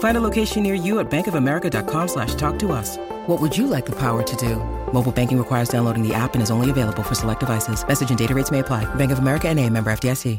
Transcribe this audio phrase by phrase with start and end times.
[0.00, 2.96] Find a location near you at bankofamerica.com slash talk to us.
[3.26, 4.56] What would you like the power to do?
[4.92, 7.86] Mobile banking requires downloading the app and is only available for select devices.
[7.86, 8.84] Message and data rates may apply.
[8.96, 10.38] Bank of America and a member FDIC.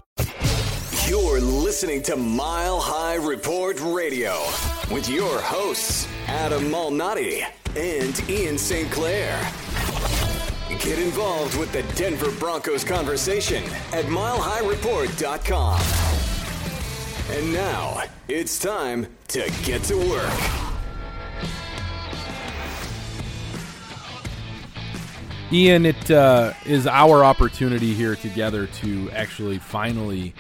[1.08, 4.34] You're listening to Mile High Report Radio
[4.92, 7.44] with your hosts, Adam Malnati
[7.76, 8.90] and Ian St.
[8.92, 9.40] Clair.
[10.80, 16.31] Get involved with the Denver Broncos conversation at milehighreport.com.
[17.30, 20.62] And now it's time to get to work.
[25.54, 30.34] Ian, it uh, is our opportunity here together to actually finally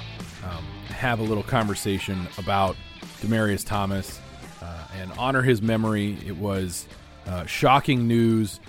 [0.46, 2.78] um, have a little conversation about
[3.20, 4.22] Demaryius Thomas
[4.62, 6.18] uh, and honor his memory.
[6.26, 6.88] It was
[7.28, 8.62] uh, shocking news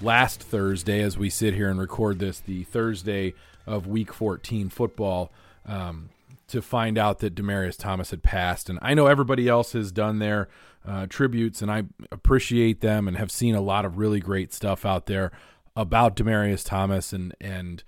[0.00, 3.34] last Thursday as we sit here and record this, the Thursday
[3.66, 5.32] of Week 14 football,
[5.66, 6.10] um,
[6.48, 8.68] to find out that Demaryius Thomas had passed.
[8.68, 10.48] And I know everybody else has done their
[10.86, 14.84] uh, tributes, and I appreciate them and have seen a lot of really great stuff
[14.84, 15.32] out there
[15.76, 17.82] about Demaryius Thomas and and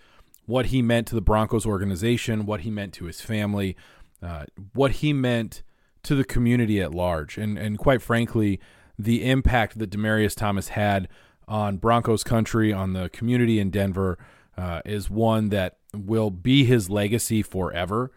[0.47, 3.77] what he meant to the Broncos organization, what he meant to his family,
[4.23, 5.63] uh, what he meant
[6.05, 8.61] to the community at large, and and quite frankly,
[8.99, 11.09] the impact that Demaryius Thomas had
[11.49, 14.19] on Broncos country, on the community in Denver,
[14.57, 18.11] uh, is one that will be his legacy forever.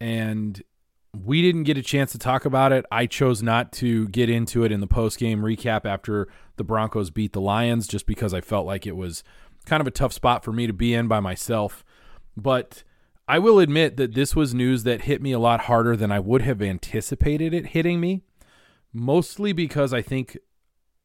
[0.00, 0.62] And
[1.24, 2.84] we didn't get a chance to talk about it.
[2.90, 7.10] I chose not to get into it in the post game recap after the Broncos
[7.10, 9.24] beat the Lions, just because I felt like it was
[9.64, 11.84] kind of a tough spot for me to be in by myself.
[12.36, 12.84] But
[13.26, 16.18] I will admit that this was news that hit me a lot harder than I
[16.18, 18.22] would have anticipated it hitting me,
[18.92, 20.38] mostly because I think,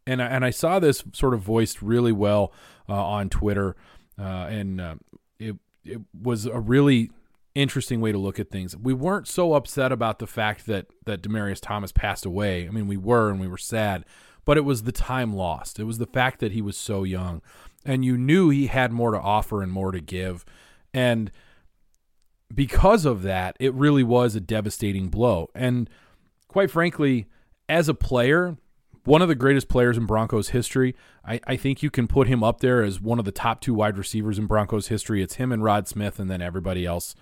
[0.08, 2.54] and I, and I saw this sort of voiced really well
[2.88, 3.75] uh, on Twitter,
[4.20, 4.96] uh, and uh,
[5.40, 7.12] it it was a really
[7.56, 8.75] interesting way to look at things.
[8.75, 12.68] We weren't so upset about the fact that that Demaryius Thomas passed away.
[12.68, 14.06] I mean, we were and we were sad,
[14.46, 15.80] but it was the time lost.
[15.80, 17.42] It was the fact that he was so young
[17.86, 20.46] and you knew he had more to offer and more to give.
[20.94, 21.31] And
[22.53, 25.50] because of that, it really was a devastating blow.
[25.53, 25.90] And
[26.47, 27.28] quite frankly,
[27.68, 28.58] as a player,
[29.06, 30.96] one of the greatest players in Broncos history.
[31.25, 33.74] I, I, think you can put him up there as one of the top two
[33.74, 35.22] wide receivers in Broncos history.
[35.22, 37.13] It's him and Rod Smith, and then everybody else.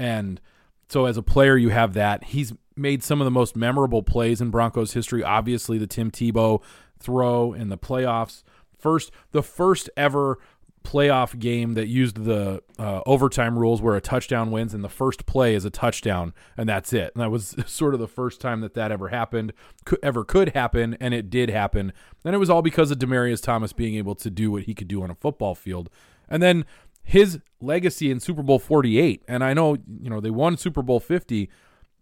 [0.00, 0.40] And
[0.88, 2.24] so as a player, you have that.
[2.24, 5.22] He's made some of the most memorable plays in Broncos history.
[5.22, 6.62] Obviously, the Tim Tebow
[6.98, 8.42] throw in the playoffs.
[8.78, 10.38] First, the first ever
[10.82, 15.26] playoff game that used the uh, overtime rules where a touchdown wins and the first
[15.26, 17.12] play is a touchdown and that's it.
[17.14, 19.52] And that was sort of the first time that that ever happened,
[19.84, 21.92] could, ever could happen, and it did happen.
[22.24, 24.88] And it was all because of Demaryius Thomas being able to do what he could
[24.88, 25.90] do on a football field.
[26.26, 26.64] And then
[27.02, 29.22] his legacy in Super Bowl 48.
[29.28, 31.50] And I know, you know, they won Super Bowl 50,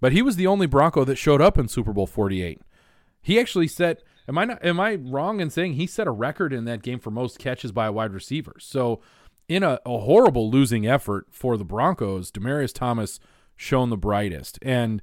[0.00, 2.60] but he was the only Bronco that showed up in Super Bowl 48.
[3.20, 6.52] He actually set am I not am I wrong in saying he set a record
[6.52, 8.56] in that game for most catches by a wide receiver.
[8.58, 9.00] So
[9.48, 13.18] in a, a horrible losing effort for the Broncos, Demaryius Thomas
[13.56, 14.58] shone the brightest.
[14.62, 15.02] And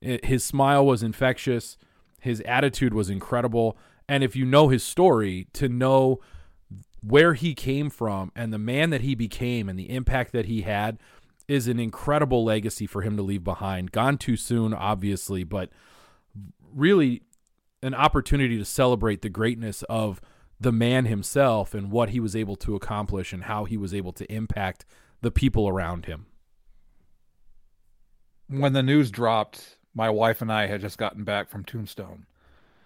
[0.00, 1.76] it, his smile was infectious.
[2.20, 3.76] His attitude was incredible.
[4.08, 6.20] And if you know his story, to know
[7.08, 10.62] where he came from and the man that he became and the impact that he
[10.62, 10.98] had
[11.46, 13.92] is an incredible legacy for him to leave behind.
[13.92, 15.70] Gone too soon, obviously, but
[16.74, 17.22] really
[17.82, 20.20] an opportunity to celebrate the greatness of
[20.60, 24.12] the man himself and what he was able to accomplish and how he was able
[24.12, 24.84] to impact
[25.22, 26.26] the people around him.
[28.48, 32.26] When the news dropped, my wife and I had just gotten back from Tombstone.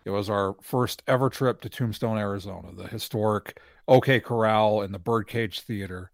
[0.04, 4.98] It was our first ever trip to Tombstone, Arizona, the historic OK Corral and the
[4.98, 6.10] Birdcage Theater.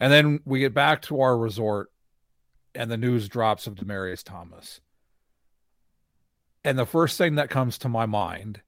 [0.00, 1.90] And then we get back to our resort
[2.74, 4.80] and the news drops of Demaryius Thomas.
[6.64, 8.60] And the first thing that comes to my mind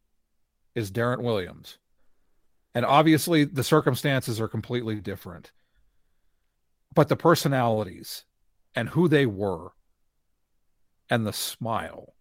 [0.75, 1.79] is Darrent Williams.
[2.75, 5.53] And obviously the circumstances are completely different.
[6.95, 8.25] But the personalities
[8.75, 9.73] and who they were
[11.09, 12.15] and the smile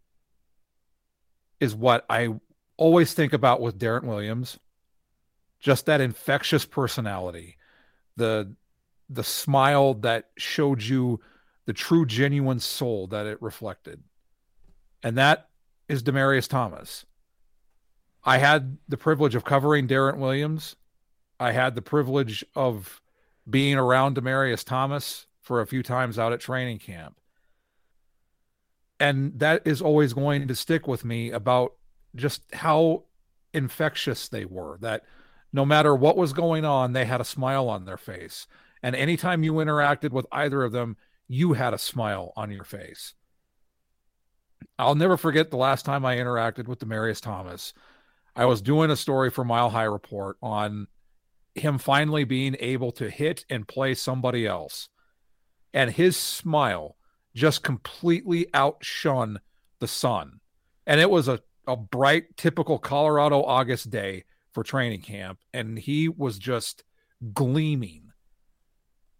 [1.60, 2.40] is what I
[2.78, 4.60] always think about with Darrent Williams.
[5.59, 7.57] Just that infectious personality,
[8.15, 8.56] the
[9.09, 11.19] the smile that showed you
[11.65, 14.03] the true genuine soul that it reflected.
[15.01, 15.50] And that
[15.88, 17.06] is Demaryius Thomas.
[18.23, 20.75] I had the privilege of covering Darrent Williams.
[21.39, 23.01] I had the privilege of
[23.50, 27.19] being around Demaryius Thomas for a few times out at training camp.
[29.00, 31.73] And that is always going to stick with me about
[32.15, 33.06] just how
[33.53, 34.77] infectious they were.
[34.81, 35.03] That
[35.51, 38.48] no matter what was going on, they had a smile on their face.
[38.84, 40.98] And anytime you interacted with either of them,
[41.28, 43.13] you had a smile on your face.
[44.78, 47.74] I'll never forget the last time I interacted with Demaryius Thomas.
[48.36, 50.88] I was doing a story for Mile High Report on
[51.56, 54.90] him finally being able to hit and play somebody else.
[55.74, 56.95] And his smile
[57.36, 59.40] just completely outshone
[59.80, 60.40] the sun.
[60.88, 64.24] And it was a, a bright, typical Colorado August day
[64.59, 65.39] for training camp.
[65.53, 66.83] And he was just
[67.33, 68.11] gleaming.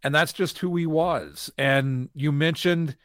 [0.04, 1.50] And that's just who he was.
[1.58, 2.98] And you mentioned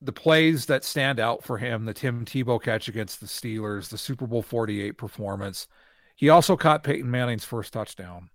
[0.00, 3.98] the plays that stand out for him the Tim Tebow catch against the Steelers, the
[3.98, 5.66] Super Bowl 48 performance.
[6.14, 8.30] He also caught Peyton Manning's first touchdown.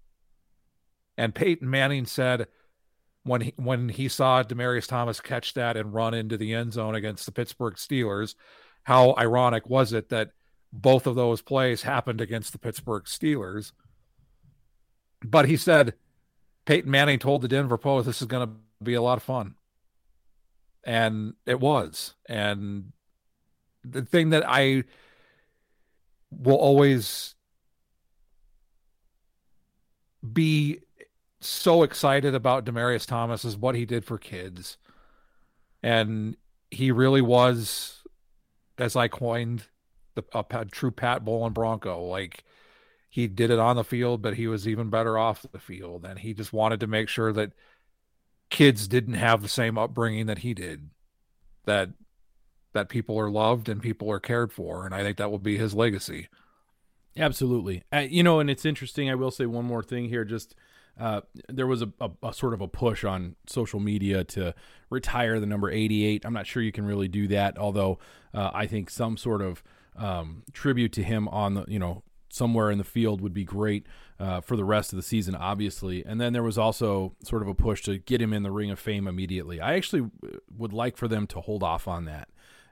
[1.17, 2.47] And Peyton Manning said
[3.23, 6.95] when he, when he saw Demaryius Thomas catch that and run into the end zone
[6.95, 8.35] against the Pittsburgh Steelers,
[8.83, 10.31] how ironic was it that
[10.73, 13.71] both of those plays happened against the Pittsburgh Steelers?
[15.23, 15.93] But he said
[16.65, 18.53] Peyton Manning told the Denver Post this is going to
[18.83, 19.55] be a lot of fun
[20.83, 22.91] and it was and
[23.85, 24.83] the thing that i
[26.29, 27.35] will always
[30.31, 30.79] be
[31.41, 34.77] so excited about Demaryius Thomas is what he did for kids.
[35.81, 36.37] And
[36.71, 38.01] he really was,
[38.77, 39.63] as I coined,
[40.15, 42.03] the a, a true Pat Bowlen Bronco.
[42.03, 42.43] Like
[43.09, 46.05] he did it on the field, but he was even better off the field.
[46.05, 47.51] And he just wanted to make sure that
[48.53, 50.89] kids didn't have the same upbringing that he did
[51.65, 51.89] that
[52.73, 55.57] that people are loved and people are cared for and i think that will be
[55.57, 56.27] his legacy
[57.17, 60.55] absolutely uh, you know and it's interesting i will say one more thing here just
[60.99, 64.53] uh, there was a, a, a, sort of a push on social media to
[64.91, 67.97] retire the number 88 i'm not sure you can really do that although
[68.35, 69.63] uh, i think some sort of
[69.95, 73.85] um, tribute to him on the you know somewhere in the field would be great
[74.19, 76.03] uh, for the rest of the season, obviously.
[76.03, 78.71] And then there was also sort of a push to get him in the Ring
[78.71, 79.61] of Fame immediately.
[79.61, 80.09] I actually
[80.57, 82.29] would like for them to hold off on that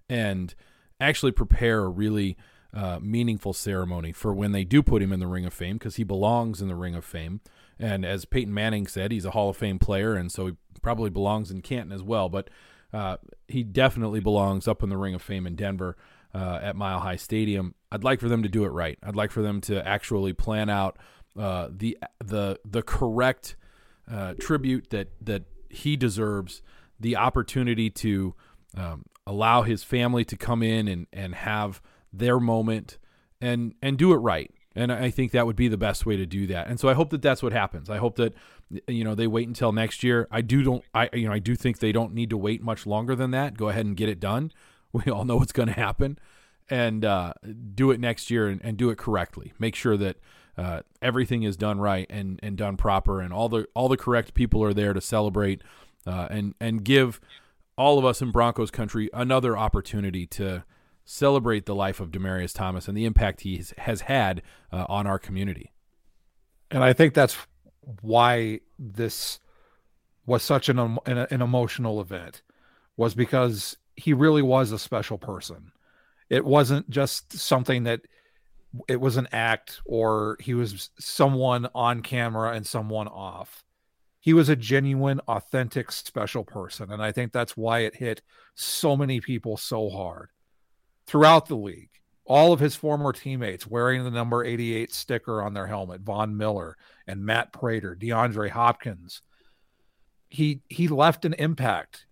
[0.10, 0.56] and
[1.00, 2.38] actually prepare a really
[2.74, 5.98] uh, meaningful ceremony for when they do put him in the Ring of Fame because
[5.98, 7.42] he belongs in the Ring of Fame.
[7.78, 11.10] And as Peyton Manning said, he's a Hall of Fame player, and so he probably
[11.10, 12.30] belongs in Canton as well.
[12.30, 12.50] But
[12.94, 13.18] uh,
[13.48, 15.98] he definitely belongs up in the Ring of Fame in Denver
[16.34, 17.76] uh, at Mile High Stadium.
[17.92, 18.98] I'd like for them to do it right.
[19.04, 20.98] I'd like for them to actually plan out
[21.38, 23.56] uh, the the the correct
[24.10, 26.62] uh, tribute that that he deserves,
[27.00, 28.36] the opportunity to
[28.76, 31.82] um, allow his family to come in and and have
[32.12, 32.98] their moment
[33.40, 34.52] and and do it right.
[34.74, 36.68] And I think that would be the best way to do that.
[36.68, 37.90] And so I hope that that's what happens.
[37.90, 38.34] I hope that
[38.88, 40.28] you know they wait until next year.
[40.32, 42.86] I do don't I you know I do think they don't need to wait much
[42.86, 43.58] longer than that.
[43.58, 44.52] Go ahead and get it done.
[45.06, 46.20] We all know what's going to happen,
[46.70, 47.34] and uh,
[47.74, 49.54] do it next year and, and, do it correctly.
[49.58, 50.18] Make sure that
[50.58, 54.34] uh, everything is done right and, and done proper, and all the all the correct
[54.34, 55.62] people are there to celebrate
[56.06, 57.22] uh, and and give
[57.78, 60.64] all of us in Broncos country another opportunity to
[61.06, 65.20] celebrate the life of Demaryius Thomas and the impact he has had uh, on our
[65.20, 65.72] community.
[66.70, 67.38] And I think that's
[68.02, 69.40] why this
[70.26, 72.42] was such an an emotional event
[72.96, 75.72] was because he really was a special person.
[76.30, 78.02] It wasn't just something that
[78.88, 83.64] it was an act or he was someone on camera and someone off.
[84.20, 86.92] He was a genuine, authentic, special person.
[86.92, 88.22] And I think that's why it hit
[88.56, 90.30] so many people so hard
[91.06, 91.90] throughout the league.
[92.26, 96.76] All of his former teammates wearing the number 88 sticker on their helmet, Von Miller
[97.06, 99.22] and Matt Prater, DeAndre Hopkins.
[100.30, 102.06] He he left an impact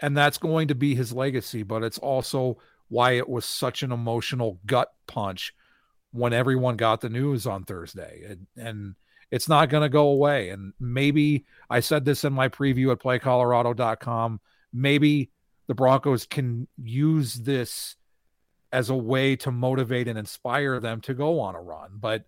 [0.00, 1.62] and that's going to be his legacy.
[1.62, 2.58] But it's also
[2.88, 5.54] why it was such an emotional gut punch
[6.12, 8.94] when everyone got the news on Thursday, and, and
[9.30, 10.50] it's not going to go away.
[10.50, 14.40] And maybe I said this in my preview at PlayColorado.com.
[14.72, 15.30] Maybe
[15.66, 17.96] the Broncos can use this
[18.72, 22.24] as a way to motivate and inspire them to go on a run, but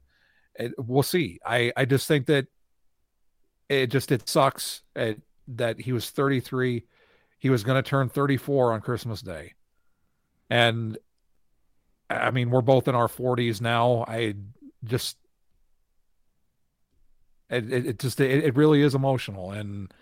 [0.54, 1.40] it, we'll see.
[1.44, 2.46] I I just think that
[3.68, 4.82] it just it sucks.
[4.94, 6.84] It that he was 33.
[7.38, 9.54] He was going to turn 34 on Christmas Day.
[10.48, 10.96] And
[12.08, 14.04] I mean, we're both in our 40s now.
[14.06, 14.34] I
[14.84, 15.16] just,
[17.50, 19.50] it, it, just, it, it, really is emotional.
[19.50, 19.92] And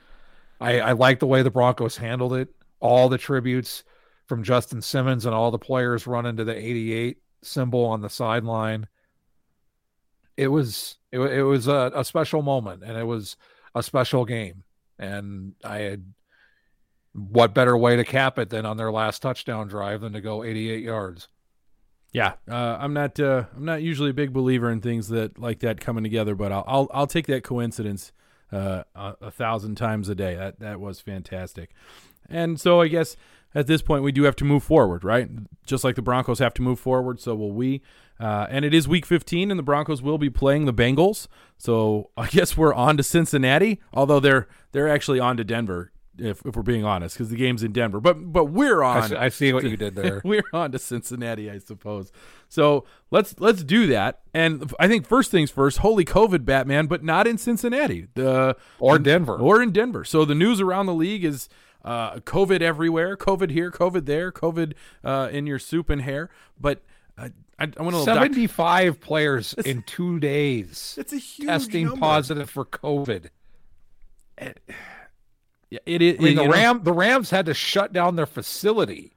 [0.60, 2.48] I, I like the way the Broncos handled it.
[2.80, 3.84] All the tributes
[4.26, 8.86] from Justin Simmons and all the players running to the 88 symbol on the sideline.
[10.36, 13.36] It was, it, it was a, a special moment and it was
[13.74, 14.64] a special game.
[14.98, 16.04] And I had,
[17.14, 20.42] what better way to cap it than on their last touchdown drive than to go
[20.42, 21.28] 88 yards?
[22.12, 23.18] Yeah, uh, I'm not.
[23.18, 26.52] Uh, I'm not usually a big believer in things that like that coming together, but
[26.52, 28.12] I'll I'll, I'll take that coincidence
[28.52, 30.36] uh, a, a, thousand times a day.
[30.36, 31.70] That that was fantastic,
[32.28, 33.16] and so I guess
[33.52, 35.28] at this point we do have to move forward, right?
[35.66, 37.82] Just like the Broncos have to move forward, so will we.
[38.20, 41.26] Uh, and it is Week 15, and the Broncos will be playing the Bengals.
[41.58, 46.44] So I guess we're on to Cincinnati, although they're they're actually on to Denver if,
[46.44, 48.00] if we're being honest, because the game's in Denver.
[48.00, 48.96] But but we're on.
[48.96, 50.20] I see, I see what to, you did there.
[50.24, 52.12] we're on to Cincinnati, I suppose.
[52.48, 54.20] So let's let's do that.
[54.32, 55.78] And I think first things first.
[55.78, 60.04] Holy COVID, Batman, but not in Cincinnati, the or Denver, or in Denver.
[60.04, 61.48] So the news around the league is.
[61.86, 64.72] Uh, COVID everywhere, COVID here, COVID there, COVID
[65.04, 66.30] uh, in your soup and hair.
[66.58, 66.80] But
[67.18, 67.28] uh,
[67.58, 70.94] I, I want to 75 doc- players in two days.
[70.98, 72.00] It's a huge testing number.
[72.00, 73.28] positive for COVID.
[74.38, 74.60] It,
[75.70, 76.18] yeah, it is.
[76.18, 79.14] I mean, the Ram know, the Rams had to shut down their facility.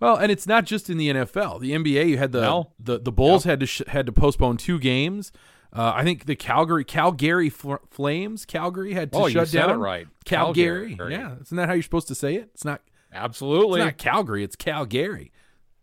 [0.00, 1.60] Well, and it's not just in the NFL.
[1.60, 2.72] The NBA, you had the no.
[2.80, 5.30] the, the Bulls had to sh- had to postpone two games.
[5.72, 9.78] Uh, I think the Calgary Calgary Fl- Flames Calgary had to oh, shut down.
[9.78, 10.96] right, Calgary.
[10.96, 11.14] Calgary.
[11.14, 12.50] Yeah, isn't that how you're supposed to say it?
[12.52, 12.82] It's not
[13.12, 13.80] absolutely.
[13.80, 14.42] It's not Calgary.
[14.42, 15.32] It's Calgary.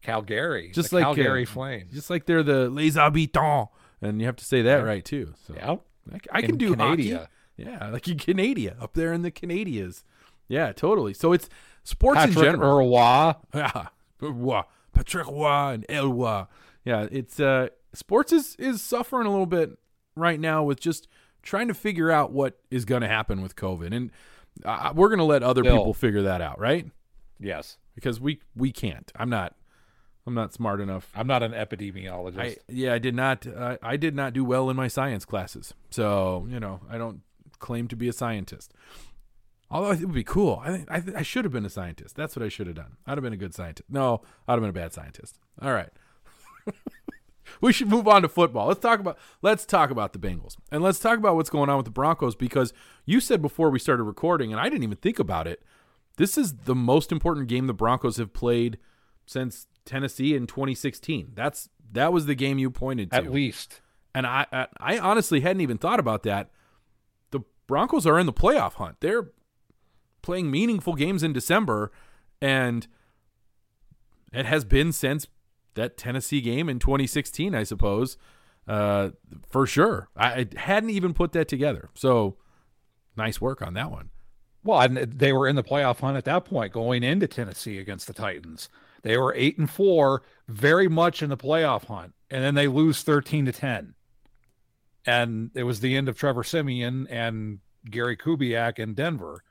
[0.01, 0.71] Calgary.
[0.73, 1.93] Just like Calgary uh, Flames.
[1.93, 3.71] Just like they're the Les Habitants,
[4.01, 4.83] and you have to say that yeah.
[4.83, 5.33] right too.
[5.47, 5.75] So yeah,
[6.13, 7.19] I, I can do Canada.
[7.19, 7.27] Hockey.
[7.59, 10.03] Yeah, like in Canada, up there in the Canadias.
[10.47, 11.13] Yeah, totally.
[11.13, 11.49] So it's
[11.83, 12.89] sports Patrick in general.
[12.89, 13.33] Roy.
[13.53, 13.87] Yeah,
[14.21, 14.61] Roy.
[14.93, 16.47] Patrick Roy and Elway.
[16.85, 19.71] Yeah, it's uh, sports is is suffering a little bit
[20.15, 21.07] right now with just
[21.41, 24.11] trying to figure out what is going to happen with COVID, and
[24.65, 25.77] uh, we're going to let other Bill.
[25.77, 26.89] people figure that out, right?
[27.39, 29.11] Yes, because we we can't.
[29.15, 29.55] I'm not.
[30.27, 31.11] I'm not smart enough.
[31.15, 32.39] I'm not an epidemiologist.
[32.39, 33.47] I, yeah, I did not.
[33.47, 37.21] Uh, I did not do well in my science classes, so you know I don't
[37.59, 38.73] claim to be a scientist.
[39.71, 40.61] Although it would be cool.
[40.63, 42.15] I think I, th- I should have been a scientist.
[42.15, 42.97] That's what I should have done.
[43.05, 43.89] I'd have been a good scientist.
[43.89, 45.37] No, I'd have been a bad scientist.
[45.61, 45.89] All right.
[47.61, 48.67] we should move on to football.
[48.67, 50.55] Let's talk about let's talk about the Bengals.
[50.71, 52.73] And let's talk about what's going on with the Broncos because
[53.05, 55.61] you said before we started recording and I didn't even think about it.
[56.17, 58.77] This is the most important game the Broncos have played
[59.25, 61.31] since Tennessee in 2016.
[61.35, 63.17] That's that was the game you pointed to.
[63.17, 63.81] At least.
[64.15, 66.49] And I I, I honestly hadn't even thought about that
[67.69, 68.97] Broncos are in the playoff hunt.
[68.99, 69.29] They're
[70.23, 71.91] playing meaningful games in December,
[72.41, 72.87] and
[74.33, 75.27] it has been since
[75.75, 78.17] that Tennessee game in 2016, I suppose,
[78.67, 79.11] uh,
[79.47, 80.09] for sure.
[80.17, 81.91] I, hadn't even put that together.
[81.93, 82.37] So
[83.15, 84.09] nice work on that one.
[84.63, 88.07] Well, and they were in the playoff hunt at that point going into Tennessee against
[88.07, 88.67] the Titans.
[89.03, 93.03] They were eight and four, very much in the playoff hunt, and then they lose
[93.03, 93.93] 13 to 10
[95.05, 99.43] and it was the end of Trevor Siemian and Gary Kubiak in Denver.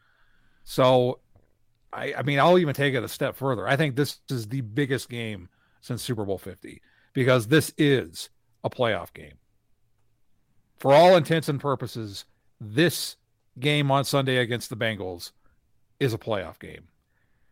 [0.65, 1.21] So,
[1.93, 3.67] I, I mean, I'll even take it a step further.
[3.67, 5.49] I think this is the biggest game
[5.81, 8.31] since Super Bowl 50 because this is
[8.63, 9.39] a playoff game.
[10.79, 12.25] For all intents and purposes,
[12.61, 13.17] this
[13.59, 15.33] game on Sunday against the Bengals
[15.99, 16.89] is a playoff game.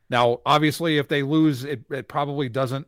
[0.08, 2.86] Now, obviously, if they lose, it, it probably doesn't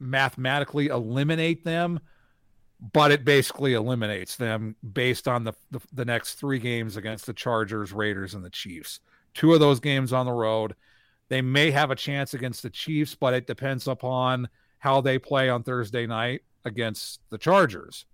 [0.00, 2.00] mathematically eliminate them
[2.80, 7.32] but it basically eliminates them based on the, the, the next three games against the
[7.32, 9.00] Chargers, Raiders, and the Chiefs.
[9.34, 10.74] Two of those games on the road.
[11.28, 15.48] They may have a chance against the Chiefs, but it depends upon how they play
[15.48, 18.04] on Thursday night against the Chargers.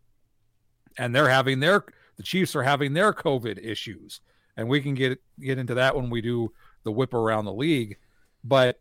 [0.97, 1.85] And they're having their
[2.17, 4.21] the Chiefs are having their COVID issues,
[4.57, 6.53] and we can get get into that when we do
[6.85, 7.97] the whip around the league.
[8.45, 8.79] But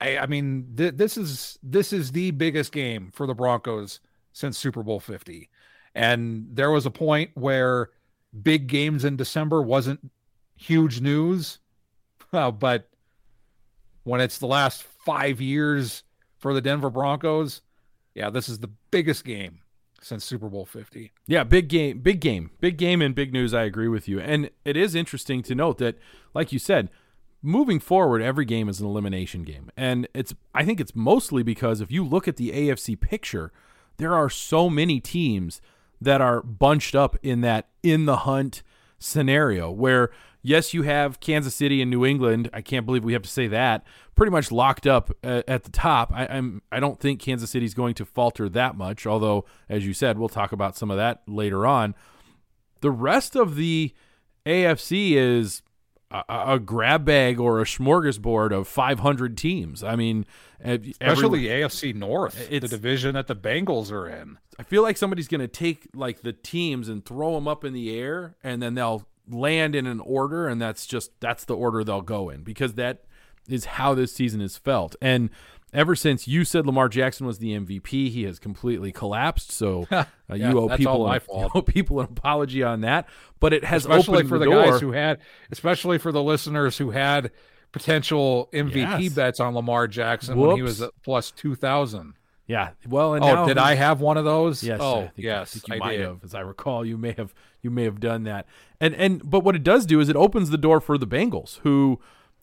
[0.00, 4.00] I, I mean, th- this is this is the biggest game for the Broncos
[4.32, 5.48] since Super Bowl 50.
[5.94, 7.90] And there was a point where
[8.42, 10.10] big games in December wasn't
[10.56, 11.58] huge news.
[12.32, 12.88] Uh, but
[14.04, 16.04] when it's the last five years
[16.38, 17.60] for the Denver Broncos,
[18.14, 19.62] yeah, this is the biggest game
[20.00, 21.10] since Super Bowl 50.
[21.26, 23.52] Yeah, big game, big game, big game, and big news.
[23.52, 24.20] I agree with you.
[24.20, 25.98] And it is interesting to note that,
[26.34, 26.88] like you said,
[27.42, 29.70] moving forward, every game is an elimination game.
[29.76, 33.52] And it's I think it's mostly because if you look at the AFC picture,
[33.96, 35.60] there are so many teams
[36.00, 38.62] that are bunched up in that in the hunt
[38.98, 40.10] scenario where
[40.42, 42.48] yes, you have Kansas City and New England.
[42.52, 45.70] I can't believe we have to say that pretty much locked up at, at the
[45.70, 46.12] top.
[46.14, 49.06] I, I'm I don't think Kansas City is going to falter that much.
[49.06, 51.94] Although, as you said, we'll talk about some of that later on.
[52.80, 53.94] The rest of the
[54.46, 55.62] AFC is
[56.10, 59.82] a, a grab bag or a smorgasbord of 500 teams.
[59.82, 60.26] I mean,
[60.62, 64.38] especially every, AFC North, the division that the Bengals are in.
[64.58, 67.72] I feel like somebody's going to take like the teams and throw them up in
[67.72, 71.84] the air, and then they'll land in an order, and that's just that's the order
[71.84, 73.04] they'll go in because that
[73.48, 74.96] is how this season is felt.
[75.00, 75.30] And
[75.72, 79.52] ever since you said Lamar Jackson was the MVP, he has completely collapsed.
[79.52, 83.08] So uh, yeah, you owe people an, you owe people an apology on that.
[83.38, 85.18] But it has especially for the, the guys who had,
[85.50, 87.30] especially for the listeners who had
[87.72, 88.74] potential MVP
[89.04, 89.12] Yes.
[89.14, 92.14] bets on Lamar Jackson when he was at plus two thousand.
[92.46, 92.70] Yeah.
[92.88, 94.64] Well, and Oh, now did I have one of those?
[94.64, 94.80] Yes.
[94.82, 96.06] Oh, I think, yes, I think you I might did.
[96.06, 96.84] have, as I recall.
[96.84, 98.46] You may have you may have done that.
[98.80, 101.58] And and but what it does do is it opens the door for the Bengals,
[101.60, 102.00] who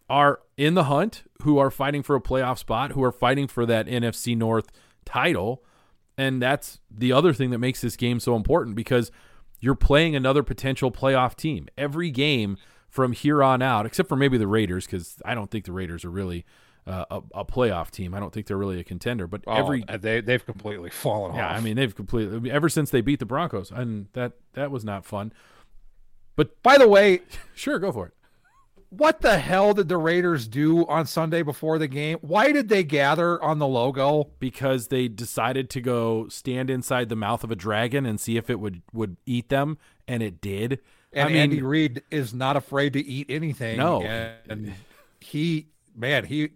[0.09, 3.65] are in the hunt, who are fighting for a playoff spot, who are fighting for
[3.65, 4.71] that NFC North
[5.05, 5.63] title.
[6.17, 9.11] And that's the other thing that makes this game so important because
[9.59, 11.67] you're playing another potential playoff team.
[11.77, 12.57] Every game
[12.89, 16.05] from here on out, except for maybe the Raiders, because I don't think the Raiders
[16.05, 16.45] are really
[16.87, 18.13] uh, a, a playoff team.
[18.13, 19.27] I don't think they're really a contender.
[19.27, 21.57] But Oh, every they they've completely fallen yeah, off.
[21.57, 25.05] I mean they've completely ever since they beat the Broncos, and that that was not
[25.05, 25.33] fun.
[26.35, 27.21] But by the way,
[27.55, 28.13] sure, go for it.
[28.97, 32.17] What the hell did the Raiders do on Sunday before the game?
[32.21, 34.29] Why did they gather on the logo?
[34.39, 38.49] Because they decided to go stand inside the mouth of a dragon and see if
[38.49, 39.77] it would would eat them,
[40.07, 40.79] and it did.
[41.13, 43.77] And I mean, Andy Reid is not afraid to eat anything.
[43.77, 44.01] No.
[44.01, 44.73] and
[45.19, 46.49] he, man, he.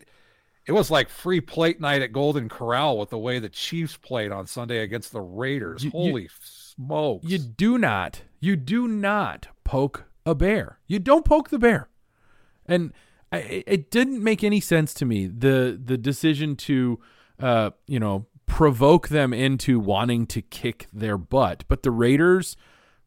[0.68, 4.32] It was like free plate night at Golden Corral with the way the Chiefs played
[4.32, 5.84] on Sunday against the Raiders.
[5.84, 7.26] You- you- Holy smokes!
[7.28, 10.78] you do not, you do not poke a bear.
[10.88, 11.90] You don't poke the bear,
[12.72, 12.94] and
[13.32, 17.00] I, it- it didn't make any sense to me the the decision to,
[17.40, 21.64] uh, you know, provoke them into wanting to kick their butt.
[21.68, 22.58] But the Raiders,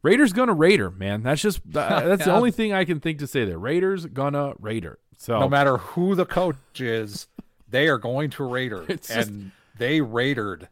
[0.03, 1.23] Raiders gonna Raider, man.
[1.23, 3.59] That's just that's the only thing I can think to say there.
[3.59, 4.99] Raiders gonna Raider.
[5.17, 7.29] So no matter who the coach is,
[7.69, 10.69] they are going to Raider, It's just- and they Raidered.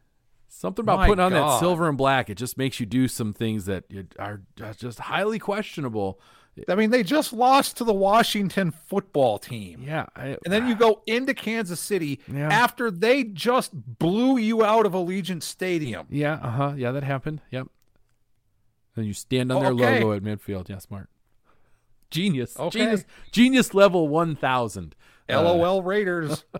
[0.48, 3.32] Something about My putting on that silver and black, it just makes you do some
[3.32, 3.84] things that
[4.18, 6.20] are are just highly questionable.
[6.68, 9.82] I mean, they just lost to the Washington football team.
[9.86, 12.48] Yeah, I, And then you go into Kansas City Yeah.
[12.48, 16.06] after they just blew you out of Allegiant Stadium.
[16.10, 16.72] Yeah, uh huh.
[16.76, 17.40] Yeah, that happened.
[17.50, 17.68] Yep.
[18.96, 20.00] And you stand on their okay.
[20.00, 20.68] logo at midfield.
[20.68, 21.08] Yeah, smart.
[22.10, 22.58] Genius.
[22.58, 22.78] Okay.
[22.80, 23.04] Genius.
[23.30, 24.94] Genius level one thousand.
[25.28, 26.44] LOL Raiders.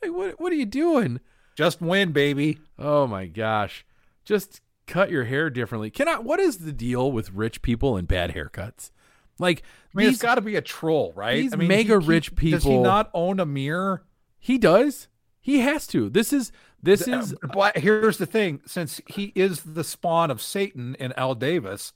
[0.00, 1.20] Like, what what are you doing?
[1.56, 2.60] just win, baby.
[2.78, 3.84] Oh my gosh.
[4.24, 5.90] Just cut your hair differently.
[5.90, 8.90] Can I what is the deal with rich people and bad haircuts?
[9.38, 9.62] Like
[9.94, 11.36] I mean, these, it's got to be a troll, right?
[11.36, 14.04] these I mean, mega he- rich Does he not own a mirror?
[14.38, 15.08] he does.
[15.40, 16.10] He has to.
[16.10, 20.94] This is this is But here's the thing: since he is the spawn of Satan
[20.96, 21.92] in Al Davis,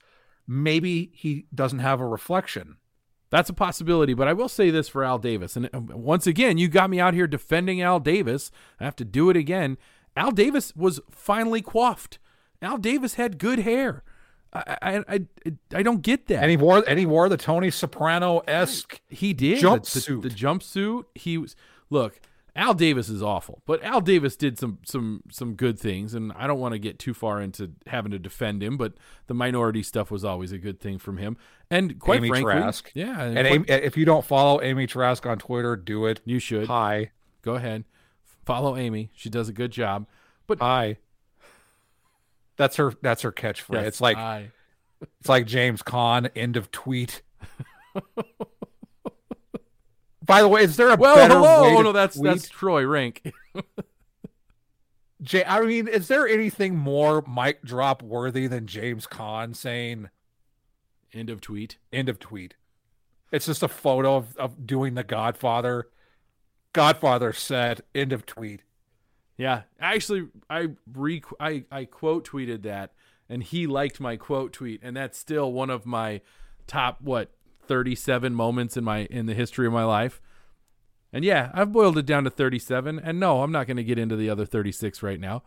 [0.47, 2.77] maybe he doesn't have a reflection.
[3.29, 5.55] That's a possibility, but I will say this for Al Davis.
[5.55, 8.51] And uh, once again, you got me out here defending Al Davis.
[8.79, 9.77] I have to do it again.
[10.15, 12.19] Al Davis was finally coiffed.
[12.63, 14.03] Al Davis had good hair.
[14.51, 15.19] I I I,
[15.75, 16.41] I don't get that.
[16.41, 19.01] And he wore and he wore the Tony Soprano esque.
[19.09, 20.21] he did The- Jumpsuit.
[20.21, 21.03] The, the jumpsuit.
[21.15, 21.55] He was
[21.89, 22.19] look.
[22.55, 26.45] Al Davis is awful, but Al Davis did some some some good things, and I
[26.45, 28.77] don't want to get too far into having to defend him.
[28.77, 28.93] But
[29.25, 31.35] the minority stuff was always a good thing from him,
[31.71, 32.91] and quite Amy frankly, Trask.
[32.93, 36.21] yeah, And quite- Amy, if you don't follow Amy Trask on Twitter, do it.
[36.25, 37.09] you should Hi,
[37.41, 37.85] go ahead,
[38.45, 39.09] follow Amy.
[39.15, 40.05] She does a good job.
[40.45, 40.97] But hi.
[42.63, 42.93] That's her.
[43.01, 43.73] That's her catchphrase.
[43.73, 44.51] Yes, it's like I-
[45.19, 46.29] it's like James Caan.
[46.33, 47.21] End of tweet.
[50.25, 51.77] By the way, is there a well, hello.
[51.77, 52.25] Oh no, that's tweet?
[52.31, 53.33] that's Troy Rank.
[55.31, 60.09] Ja- I mean, is there anything more mic drop worthy than James Caan saying
[61.13, 61.77] End of tweet.
[61.93, 62.55] end of tweet?
[63.31, 65.87] It's just a photo of, of doing the Godfather.
[66.73, 68.61] Godfather said end of tweet.
[69.37, 72.93] Yeah, actually, I re I I quote tweeted that,
[73.27, 76.21] and he liked my quote tweet, and that's still one of my
[76.67, 77.31] top what
[77.67, 80.21] thirty seven moments in my in the history of my life.
[81.11, 83.83] And yeah, I've boiled it down to thirty seven, and no, I'm not going to
[83.83, 85.43] get into the other thirty six right now.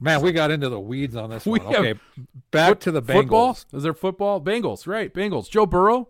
[0.00, 1.74] Man, we got into the weeds on this We one.
[1.74, 1.94] Okay,
[2.50, 3.14] back to the Bengals.
[3.14, 3.58] Football?
[3.72, 4.40] Is there football?
[4.40, 5.12] Bengals, right?
[5.12, 5.50] Bengals.
[5.50, 6.08] Joe Burrow.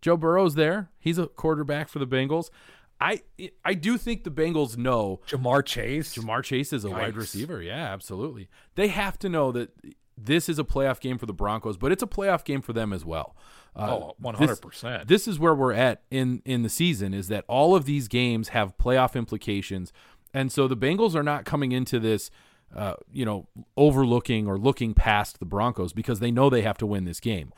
[0.00, 0.90] Joe Burrow's there.
[0.98, 2.50] He's a quarterback for the Bengals.
[3.00, 3.22] I
[3.64, 6.16] I do think the Bengals know Ja'Marr Chase.
[6.16, 7.62] Ja'Marr Chase is a wide receiver.
[7.62, 8.48] Yeah, absolutely.
[8.74, 9.70] They have to know that
[10.16, 12.92] this is a playoff game for the Broncos, but it's a playoff game for them
[12.92, 13.36] as well.
[13.74, 14.60] Uh, oh, 100%.
[14.80, 18.08] This, this is where we're at in in the season is that all of these
[18.08, 19.92] games have playoff implications.
[20.32, 22.30] And so the Bengals are not coming into this
[22.74, 26.86] uh, you know, overlooking or looking past the Broncos because they know they have to
[26.86, 27.52] win this game.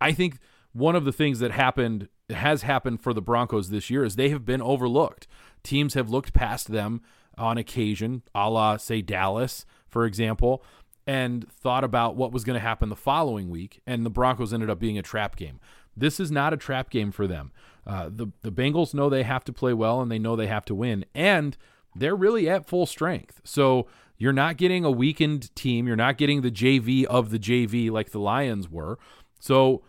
[0.00, 0.38] I think
[0.72, 4.30] one of the things that happened has happened for the Broncos this year is they
[4.30, 5.26] have been overlooked.
[5.62, 7.02] Teams have looked past them
[7.36, 10.62] on occasion, a la say Dallas, for example,
[11.06, 14.70] and thought about what was going to happen the following week, and the Broncos ended
[14.70, 15.58] up being a trap game.
[15.96, 17.52] This is not a trap game for them.
[17.86, 20.64] Uh, the the Bengals know they have to play well and they know they have
[20.66, 21.56] to win, and
[21.96, 23.40] they're really at full strength.
[23.44, 23.86] So
[24.18, 25.86] you're not getting a weakened team.
[25.86, 28.98] You're not getting the JV of the JV like the Lions were.
[29.40, 29.82] So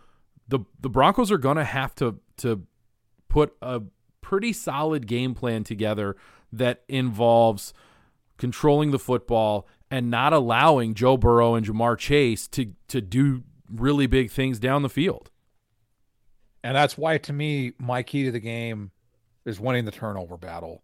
[0.48, 2.64] the the Broncos are going to have to to
[3.28, 3.82] put a
[4.20, 6.16] pretty solid game plan together
[6.52, 7.72] that involves
[8.38, 14.06] controlling the football and not allowing Joe Burrow and Ja'Marr Chase to to do really
[14.06, 15.30] big things down the field.
[16.64, 18.90] And that's why to me my key to the game
[19.44, 20.82] is winning the turnover battle.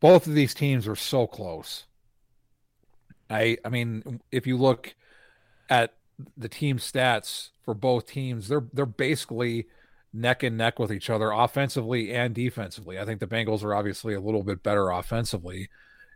[0.00, 1.86] Both of these teams are so close.
[3.30, 4.94] I I mean, if you look
[5.68, 5.94] at
[6.36, 9.66] the team stats for both teams, they're they're basically
[10.12, 12.98] neck and neck with each other offensively and defensively.
[12.98, 15.68] I think the Bengals are obviously a little bit better offensively.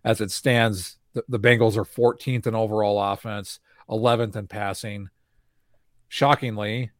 [0.05, 5.09] As it stands, the, the Bengals are 14th in overall offense, 11th in passing.
[6.09, 6.91] Shockingly,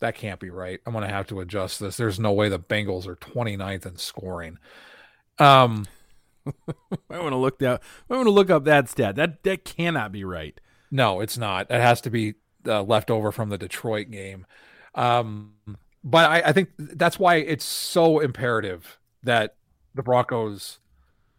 [0.00, 0.80] that can't be right.
[0.84, 1.96] I'm going to have to adjust this.
[1.96, 4.58] There's no way the Bengals are 29th in scoring.
[5.38, 5.86] Um,
[7.08, 7.82] I want to look that.
[8.10, 9.16] I want to look up that stat.
[9.16, 10.60] That that cannot be right.
[10.92, 11.70] No, it's not.
[11.70, 12.34] It has to be
[12.66, 14.46] uh, left over from the Detroit game.
[14.94, 15.54] Um,
[16.04, 19.56] but I, I think that's why it's so imperative that
[19.94, 20.78] the Broncos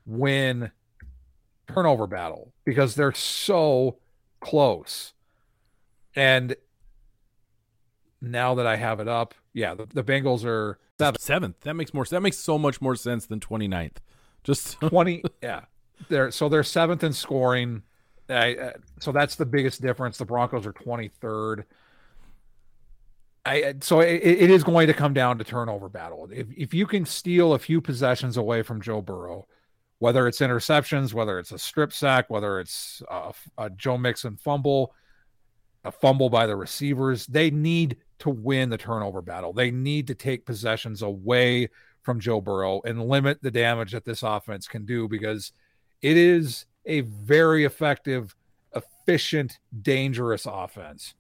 [0.05, 0.71] win
[1.71, 3.99] turnover battle because they're so
[4.41, 5.13] close.
[6.15, 6.55] And
[8.21, 11.21] now that I have it up, yeah, the, the Bengals are seventh.
[11.21, 11.59] seventh.
[11.61, 12.05] That makes more.
[12.05, 13.97] That makes so much more sense than 29th.
[14.43, 15.23] Just 20.
[15.43, 15.61] yeah.
[16.09, 17.83] They're so they're seventh in scoring.
[18.29, 20.17] Uh, so that's the biggest difference.
[20.17, 21.65] The Broncos are 23rd.
[23.45, 26.29] I so it, it is going to come down to turnover battle.
[26.31, 29.47] If if you can steal a few possessions away from Joe Burrow,
[29.99, 34.93] whether it's interceptions, whether it's a strip sack, whether it's a, a Joe Mixon fumble,
[35.83, 39.51] a fumble by the receivers, they need to win the turnover battle.
[39.51, 41.69] They need to take possessions away
[42.01, 45.51] from Joe Burrow and limit the damage that this offense can do because
[46.01, 48.35] it is a very effective,
[48.75, 51.13] efficient, dangerous offense.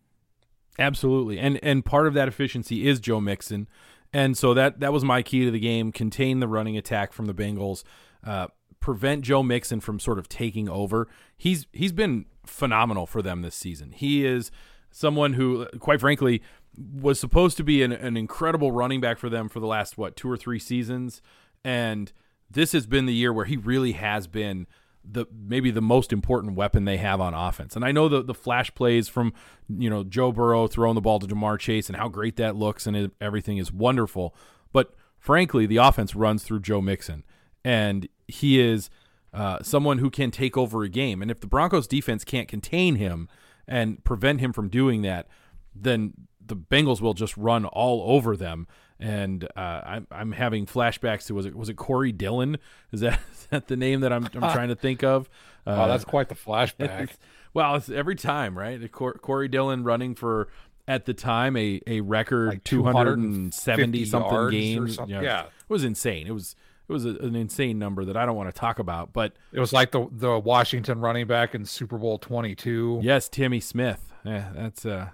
[0.79, 1.39] Absolutely.
[1.39, 3.67] And and part of that efficiency is Joe Mixon.
[4.11, 7.25] And so that that was my key to the game, contain the running attack from
[7.25, 7.83] the Bengals,
[8.23, 8.47] uh,
[8.79, 11.07] prevent Joe Mixon from sort of taking over.
[11.37, 13.91] He's he's been phenomenal for them this season.
[13.91, 14.51] He is
[14.91, 16.41] someone who quite frankly
[16.77, 20.15] was supposed to be an, an incredible running back for them for the last what
[20.15, 21.21] two or three seasons,
[21.63, 22.11] and
[22.49, 24.67] this has been the year where he really has been
[25.03, 27.75] the maybe the most important weapon they have on offense.
[27.75, 29.33] And I know the the flash plays from
[29.69, 32.87] you know Joe Burrow throwing the ball to Ja'Marr Chase and how great that looks
[32.87, 34.35] and everything is wonderful.
[34.71, 37.23] But frankly, the offense runs through Joe Mixon,
[37.63, 38.89] and he is
[39.33, 41.21] uh, someone who can take over a game.
[41.21, 43.27] And if the Broncos defense can't contain him
[43.67, 45.27] and prevent him from doing that,
[45.75, 46.13] then
[46.45, 48.67] the Bengals will just run all over them.
[49.03, 52.57] And uh, I'm, I'm having flashbacks to was it was it Corey Dillon?
[52.93, 55.29] Is that is that the name that I'm I'm trying to think of?
[55.65, 57.03] Uh, oh, that's quite the flashback.
[57.03, 57.17] It's,
[57.53, 58.91] well, it's every time, right?
[58.91, 60.49] Corey Dillon running for
[60.89, 64.95] at the time a a record like 270 something games.
[64.95, 65.23] Something.
[65.23, 66.27] yeah, it was insane.
[66.27, 66.57] It was
[66.89, 69.13] it was a, an insane number that I don't want to talk about.
[69.13, 72.99] But it was like the the Washington running back in Super Bowl 22.
[73.01, 74.11] Yes, Timmy Smith.
[74.25, 75.11] Yeah, that's uh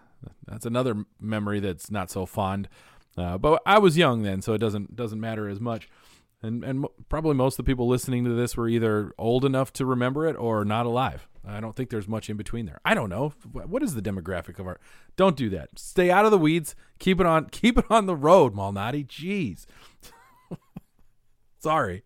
[0.47, 2.67] that's another memory that's not so fond.
[3.20, 5.90] Uh, but I was young then, so it doesn't doesn't matter as much.
[6.42, 9.86] And and probably most of the people listening to this were either old enough to
[9.86, 11.28] remember it or not alive.
[11.46, 12.80] I don't think there's much in between there.
[12.86, 14.80] I don't know what is the demographic of our.
[15.16, 15.78] Don't do that.
[15.78, 16.76] Stay out of the weeds.
[17.00, 17.46] Keep it on.
[17.52, 19.06] Keep it on the road, Malnati.
[19.06, 19.66] Jeez.
[21.60, 22.04] Sorry.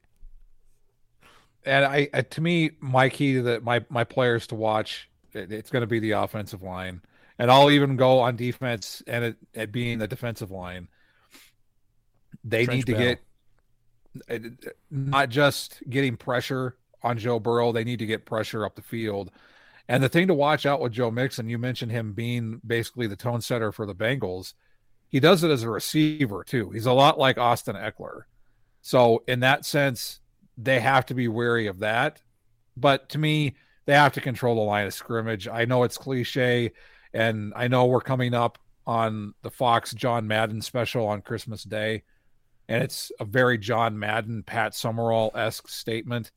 [1.66, 5.70] And I, to me, my key to the my my players to watch, it, it's
[5.70, 7.02] going to be the offensive line
[7.40, 10.88] and I'll even go on defense and it, it being the defensive line.
[12.44, 13.20] They Trench need to get
[14.30, 14.38] uh,
[14.92, 19.32] not just getting pressure on Joe Burrow, they need to get pressure up the field.
[19.90, 23.16] And the thing to watch out with Joe Mixon, you mentioned him being basically the
[23.16, 24.54] tone setter for the Bengals.
[25.10, 26.70] He does it as a receiver too.
[26.70, 28.24] He's a lot like Austin Ekeler.
[28.82, 30.20] So in that sense,
[30.58, 32.22] they have to be wary of that.
[32.78, 35.48] But to me, they have to control the line of scrimmage.
[35.48, 36.72] I know it's cliche,
[37.14, 42.04] and I know we're coming up on the Fox John Madden special on Christmas Day,
[42.68, 46.32] and it's a very John Madden, Pat Summerall esque statement.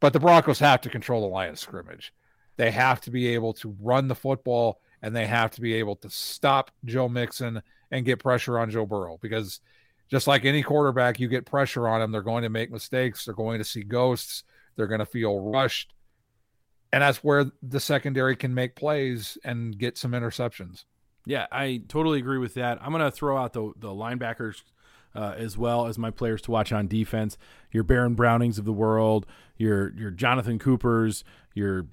[0.00, 2.12] But the Broncos have to control the line of scrimmage.
[2.56, 5.96] They have to be able to run the football, and they have to be able
[5.96, 9.60] to stop Joe Mixon and get pressure on Joe Burrow because
[10.10, 13.34] just like any quarterback, you get pressure on them, they're going to make mistakes, they're
[13.34, 14.42] going to see ghosts,
[14.76, 15.94] they're going to feel rushed.
[16.92, 20.84] And that's where the secondary can make plays and get some interceptions.
[21.26, 22.78] Yeah, I totally agree with that.
[22.80, 24.62] I'm going to throw out the the linebackers
[25.18, 27.36] uh, as well as my players to watch on defense.
[27.72, 29.26] Your Baron Brownings of the world,
[29.56, 31.86] your your Jonathan Coopers, your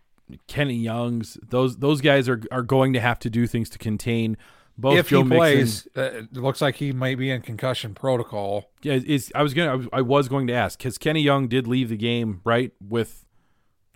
[0.47, 1.37] Kenny Youngs.
[1.41, 4.37] Those those guys are are going to have to do things to contain
[4.77, 7.93] both if Joe he Mixon, plays, uh, it looks like he might be in concussion
[7.93, 8.69] protocol.
[8.83, 11.47] Yeah, is I was gonna I was, I was going to ask because Kenny Young
[11.47, 13.25] did leave the game right with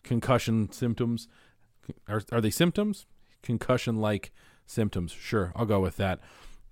[0.03, 1.27] concussion symptoms.
[2.07, 3.05] Are are they symptoms?
[3.43, 4.31] Concussion like
[4.65, 5.11] symptoms.
[5.11, 6.19] Sure, I'll go with that.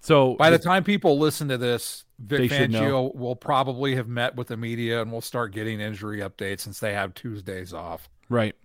[0.08, 2.50] So by the time people listen to this, Vic.
[2.50, 6.80] Fangio will probably have met with the media and we'll start getting injury updates since
[6.80, 8.08] they have Tuesdays off.
[8.30, 8.56] Right.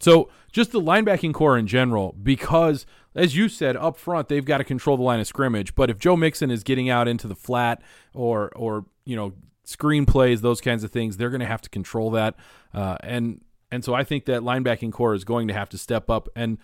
[0.00, 4.58] So just the linebacking corps in general, because as you said up front, they've got
[4.58, 5.74] to control the line of scrimmage.
[5.74, 7.82] But if Joe Mixon is getting out into the flat
[8.14, 9.32] or or you know
[9.64, 12.36] screen plays, those kinds of things, they're going to have to control that.
[12.72, 13.40] Uh, and
[13.72, 16.28] and so I think that linebacking corps is going to have to step up.
[16.36, 16.58] And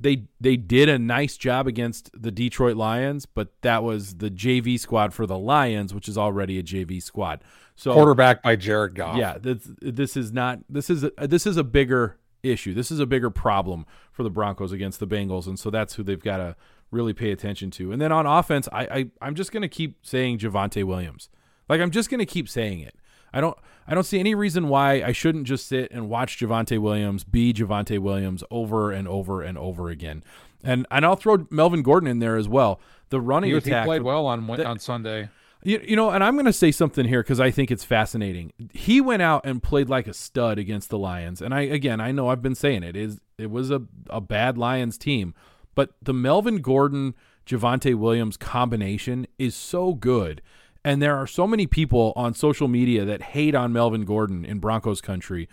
[0.00, 4.78] they they did a nice job against the Detroit Lions, but that was the JV
[4.78, 7.42] squad for the Lions, which is already a JV squad.
[7.76, 9.16] So Quarterback by Jared Goff.
[9.16, 12.74] yeah, this this is not this is a, this is a bigger issue.
[12.74, 16.02] This is a bigger problem for the Broncos against the Bengals, and so that's who
[16.02, 16.56] they've got to
[16.90, 17.92] really pay attention to.
[17.92, 21.28] And then on offense, I, I I'm just going to keep saying Javonte Williams.
[21.68, 22.96] Like I'm just going to keep saying it.
[23.32, 26.78] I don't I don't see any reason why I shouldn't just sit and watch Javonte
[26.78, 30.22] Williams be Javonte Williams over and over and over again.
[30.64, 32.80] And and I'll throw Melvin Gordon in there as well.
[33.10, 35.28] The running He, was- he attack played well on That- on Sunday.
[35.64, 38.52] you, you know, and I'm going to say something here because I think it's fascinating.
[38.72, 42.12] He went out and played like a stud against the Lions, and I again, I
[42.12, 45.34] know I've been saying it is it was a a bad Lions team,
[45.74, 47.14] but the Melvin Gordon
[47.46, 50.42] Javonte Williams combination is so good,
[50.84, 54.58] and there are so many people on social media that hate on Melvin Gordon in
[54.58, 55.48] Broncos country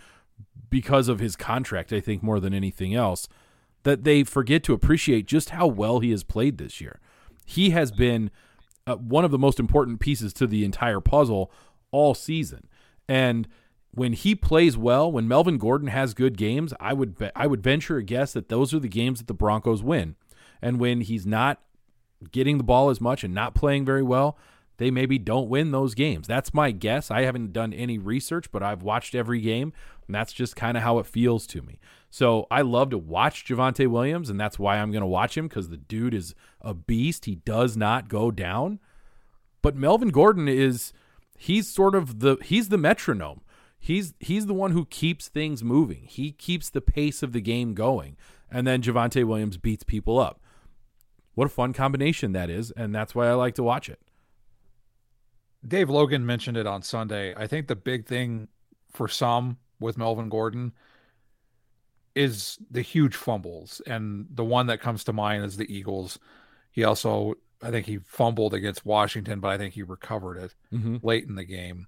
[0.70, 1.92] because of his contract.
[1.92, 3.28] I think more than anything else
[3.82, 7.00] that they forget to appreciate just how well he has played this year.
[7.44, 8.30] He has been
[8.86, 11.52] uh, one of the most important pieces to the entire puzzle
[11.92, 12.68] all season.
[13.08, 13.46] And
[13.92, 17.62] when he plays well, when Melvin Gordon has good games, I would be- I would
[17.62, 20.16] venture a guess that those are the games that the Broncos win.
[20.60, 21.60] And when he's not
[22.32, 24.36] getting the ball as much and not playing very well,
[24.78, 26.26] they maybe don't win those games.
[26.26, 27.10] That's my guess.
[27.10, 29.72] I haven't done any research, but I've watched every game,
[30.06, 31.78] and that's just kind of how it feels to me.
[32.10, 35.48] So I love to watch Javonte Williams, and that's why I'm going to watch him
[35.48, 37.24] because the dude is a beast.
[37.24, 38.80] He does not go down.
[39.62, 40.92] But Melvin Gordon is
[41.36, 43.40] he's sort of the he's the metronome.
[43.78, 46.04] He's he's the one who keeps things moving.
[46.06, 48.16] He keeps the pace of the game going.
[48.50, 50.40] And then Javonte Williams beats people up.
[51.34, 54.00] What a fun combination that is, and that's why I like to watch it.
[55.66, 57.34] Dave Logan mentioned it on Sunday.
[57.36, 58.48] I think the big thing
[58.92, 60.72] for some with Melvin Gordon
[62.14, 63.80] is the huge fumbles.
[63.86, 66.18] And the one that comes to mind is the Eagles.
[66.70, 70.96] He also, I think he fumbled against Washington, but I think he recovered it Mm-hmm.
[71.06, 71.86] late in the game.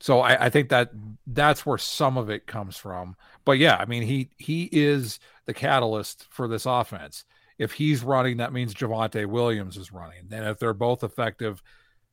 [0.00, 0.90] So I, I think that
[1.26, 3.16] that's where some of it comes from.
[3.44, 7.24] But yeah, I mean he he is the catalyst for this offense.
[7.58, 10.28] If he's running, that means Javonte Williams is running.
[10.30, 11.62] And if they're both effective,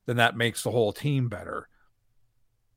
[0.06, 1.68] then that makes the whole team better.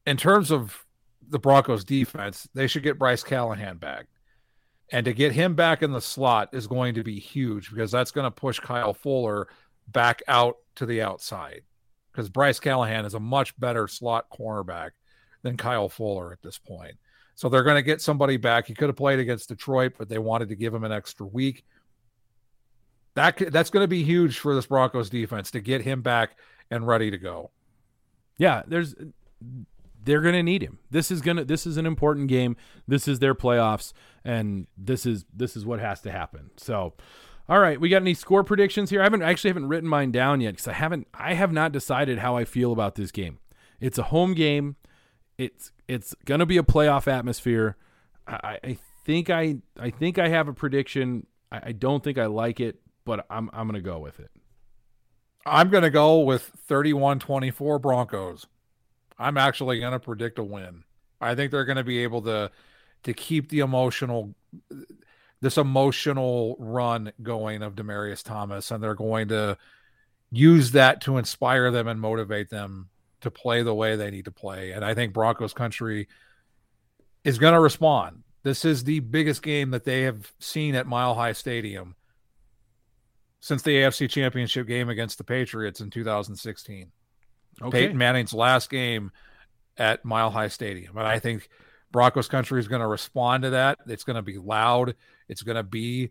[0.06, 0.86] In terms of
[1.28, 4.08] the Broncos defense, they should get Bryce Callahan back.
[4.92, 8.12] And to get him back in the slot is going to be huge because that's
[8.12, 9.48] going to push Kyle Fuller
[9.88, 11.62] back out to the outside.
[12.12, 14.92] Because Bryce Callahan is a much better slot cornerback
[15.42, 16.96] than Kyle Fuller at this point.
[17.34, 18.68] So they're going to get somebody back.
[18.68, 21.66] He could have played against Detroit, but they wanted to give him an extra week.
[23.16, 26.38] That that's going to be huge for this Broncos defense to get him back
[26.70, 27.52] and ready to go.
[28.38, 28.96] Yeah, there's
[30.04, 30.80] they're going to need him.
[30.92, 32.56] This is going to this is an important game.
[32.88, 33.92] This is their playoffs
[34.24, 36.52] and this is this is what has to happen.
[36.58, 36.94] So
[37.48, 39.02] all right, we got any score predictions here?
[39.02, 41.72] I haven't I actually haven't written mine down yet cuz I haven't I have not
[41.72, 43.40] decided how I feel about this game.
[43.80, 44.76] It's a home game.
[45.38, 47.76] It's it's going to be a playoff atmosphere.
[48.28, 51.28] I, I think I I think I have a prediction.
[51.52, 54.32] I, I don't think I like it, but I'm I'm going to go with it.
[55.46, 58.48] I'm going to go with 31-24 Broncos.
[59.18, 60.84] I'm actually going to predict a win.
[61.22, 62.52] I think they're going to be able to
[63.04, 64.34] to keep the emotional
[65.42, 69.58] this emotional run going of Demaryius Thomas, and they're going to
[70.32, 72.90] use that to inspire them and motivate them
[73.22, 74.72] to play the way they need to play.
[74.72, 76.08] And I think Broncos country
[77.24, 78.24] is going to respond.
[78.44, 81.96] This is the biggest game that they have seen at Mile High Stadium
[83.46, 86.92] since the AFC Championship game against the Patriots in 2016.
[87.62, 87.80] Okay.
[87.80, 89.12] Peyton Manning's last game
[89.78, 90.98] at Mile High Stadium.
[90.98, 91.48] And I think
[91.92, 93.78] Broncos country is going to respond to that.
[93.86, 94.96] It's going to be loud.
[95.30, 96.10] It's going to be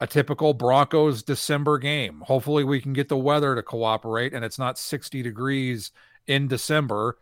[0.00, 2.22] a typical Broncos December game.
[2.24, 5.92] Hopefully, we can get the weather to cooperate and it's not 60 degrees
[6.26, 7.18] in December.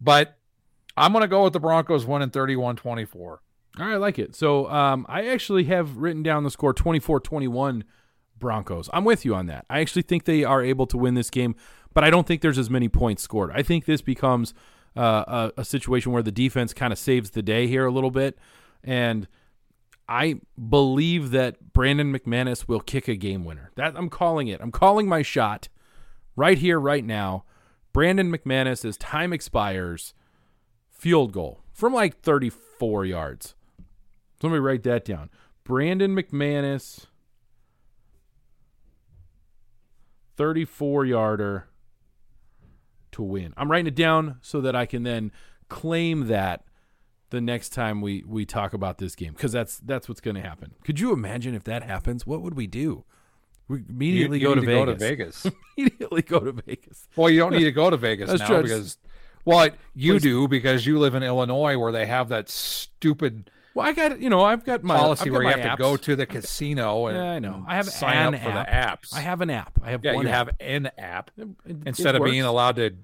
[0.00, 0.38] But
[0.96, 3.42] I'm going to go with the Broncos winning 31 24.
[3.78, 4.34] All right, I like it.
[4.34, 7.84] So um, I actually have written down the score 24 21
[8.38, 8.88] Broncos.
[8.92, 9.64] I'm with you on that.
[9.68, 11.54] I actually think they are able to win this game,
[11.94, 13.50] but I don't think there's as many points scored.
[13.54, 14.54] I think this becomes
[14.96, 18.10] uh, a, a situation where the defense kind of saves the day here a little
[18.10, 18.38] bit.
[18.82, 19.28] And
[20.08, 20.36] I
[20.68, 23.70] believe that Brandon McManus will kick a game winner.
[23.76, 24.60] That I'm calling it.
[24.60, 25.68] I'm calling my shot
[26.34, 27.44] right here, right now.
[27.92, 30.14] Brandon McManus, as time expires,
[30.88, 33.54] field goal from like 34 yards.
[34.40, 35.30] So let me write that down.
[35.64, 37.06] Brandon McManus,
[40.38, 41.68] 34 yarder
[43.12, 43.52] to win.
[43.56, 45.32] I'm writing it down so that I can then
[45.68, 46.64] claim that
[47.30, 50.40] the next time we we talk about this game because that's that's what's going to
[50.40, 50.74] happen.
[50.84, 52.24] Could you imagine if that happens?
[52.24, 53.04] What would we do?
[53.66, 55.44] We immediately you, you go, to go, to Vegas.
[55.76, 57.08] immediately go to Vegas.
[57.16, 58.62] Well, you don't need to go to Vegas now true.
[58.62, 58.96] because
[59.44, 60.22] well, you Please.
[60.22, 63.50] do because you live in Illinois where they have that stupid.
[63.74, 65.76] Well, I got you know I've got my policy where you have apps.
[65.76, 68.64] to go to the casino and yeah, I know I have sign up for the
[68.64, 69.14] apps.
[69.14, 69.78] I have an app.
[69.82, 70.26] I have yeah, you app.
[70.26, 72.96] have an app it, it, instead it of being allowed to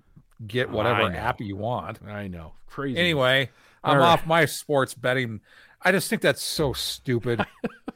[0.46, 2.00] get whatever app you want.
[2.06, 2.98] I know, crazy.
[2.98, 3.50] Anyway,
[3.82, 4.04] I'm right.
[4.04, 5.40] off my sports betting.
[5.82, 7.44] I just think that's so stupid.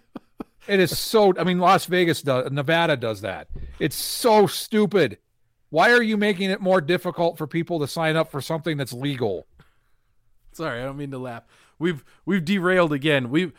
[0.68, 1.34] it is so.
[1.38, 3.48] I mean, Las Vegas does, Nevada does that.
[3.80, 5.18] It's so stupid.
[5.70, 8.92] Why are you making it more difficult for people to sign up for something that's
[8.92, 9.46] legal?
[10.52, 11.44] Sorry, I don't mean to laugh.
[11.78, 13.30] We've we've derailed again.
[13.30, 13.52] We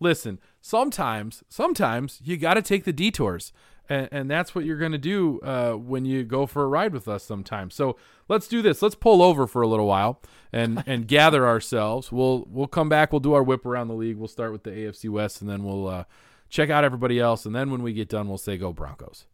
[0.00, 0.38] listen.
[0.60, 3.52] Sometimes, sometimes you got to take the detours
[3.88, 6.92] and, and that's what you're going to do uh, when you go for a ride
[6.92, 7.74] with us sometimes.
[7.74, 7.96] So
[8.28, 8.80] let's do this.
[8.80, 10.20] Let's pull over for a little while
[10.52, 12.10] and and gather ourselves.
[12.10, 13.12] We'll we'll come back.
[13.12, 14.16] We'll do our whip around the league.
[14.16, 16.04] We'll start with the AFC West, and then we'll uh,
[16.48, 17.44] check out everybody else.
[17.44, 19.26] And then when we get done, we'll say go Broncos.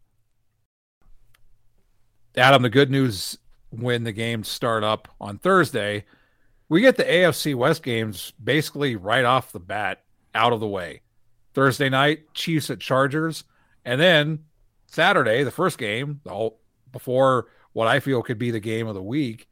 [2.36, 3.38] Adam, the good news
[3.70, 6.04] when the games start up on Thursday,
[6.70, 10.04] we get the AFC West games basically right off the bat
[10.34, 11.02] out of the way.
[11.52, 13.42] Thursday night, Chiefs at Chargers.
[13.84, 14.44] And then
[14.86, 16.60] Saturday, the first game, all
[16.92, 19.48] before what I feel could be the game of the week,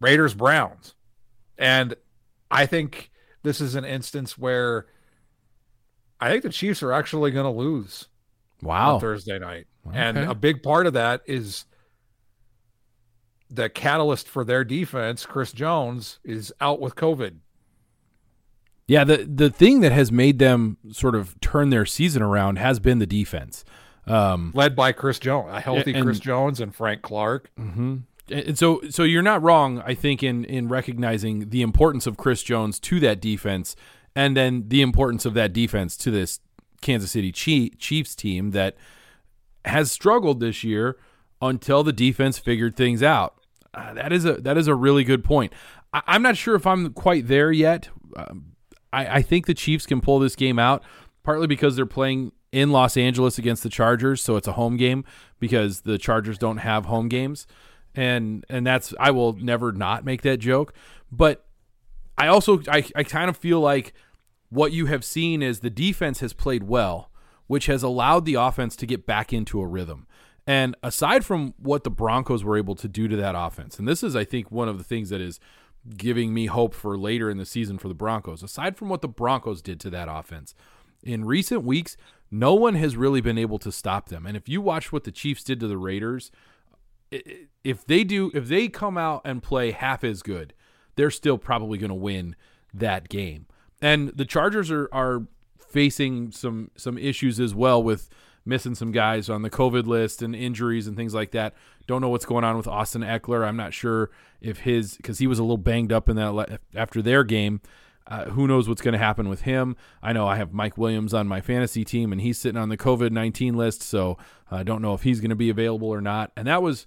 [0.00, 0.94] Raiders Browns.
[1.56, 1.94] And
[2.50, 3.12] I think
[3.44, 4.86] this is an instance where
[6.20, 8.08] I think the Chiefs are actually going to lose.
[8.62, 8.98] Wow.
[8.98, 9.68] Thursday night.
[9.86, 9.96] Okay.
[9.96, 11.66] And a big part of that is
[13.50, 17.36] the catalyst for their defense, Chris Jones, is out with COVID.
[18.86, 22.80] Yeah, the the thing that has made them sort of turn their season around has
[22.80, 23.64] been the defense,
[24.06, 27.50] um, led by Chris Jones, a healthy and, Chris Jones and Frank Clark.
[27.58, 27.98] Mm-hmm.
[28.32, 32.42] And so, so you're not wrong, I think, in in recognizing the importance of Chris
[32.42, 33.76] Jones to that defense,
[34.16, 36.40] and then the importance of that defense to this
[36.80, 38.76] Kansas City Chiefs team that
[39.64, 40.96] has struggled this year
[41.40, 43.39] until the defense figured things out.
[43.72, 45.52] Uh, that is a that is a really good point.
[45.92, 47.88] I, am not sure if I'm quite there yet.
[48.16, 48.52] Um,
[48.92, 50.82] I, I think the Chiefs can pull this game out,
[51.22, 55.04] partly because they're playing in Los Angeles against the Chargers, so it's a home game
[55.38, 57.46] because the Chargers don't have home games.
[57.94, 60.72] And and that's I will never not make that joke.
[61.10, 61.44] But
[62.18, 63.94] I also I, I kind of feel like
[64.48, 67.10] what you have seen is the defense has played well,
[67.46, 70.06] which has allowed the offense to get back into a rhythm.
[70.50, 74.02] And aside from what the Broncos were able to do to that offense, and this
[74.02, 75.38] is, I think, one of the things that is
[75.96, 78.42] giving me hope for later in the season for the Broncos.
[78.42, 80.56] Aside from what the Broncos did to that offense,
[81.04, 81.96] in recent weeks,
[82.32, 84.26] no one has really been able to stop them.
[84.26, 86.32] And if you watch what the Chiefs did to the Raiders,
[87.12, 90.52] if they do, if they come out and play half as good,
[90.96, 92.34] they're still probably going to win
[92.74, 93.46] that game.
[93.80, 98.08] And the Chargers are are facing some some issues as well with
[98.44, 101.54] missing some guys on the COVID list and injuries and things like that.
[101.86, 103.46] Don't know what's going on with Austin Ekeler.
[103.46, 104.10] I'm not sure
[104.40, 107.60] if his because he was a little banged up in that after their game.
[108.06, 109.76] Uh, who knows what's going to happen with him?
[110.02, 112.76] I know I have Mike Williams on my fantasy team, and he's sitting on the
[112.76, 114.18] COVID 19 list, so
[114.50, 116.32] I don't know if he's going to be available or not.
[116.36, 116.86] And that was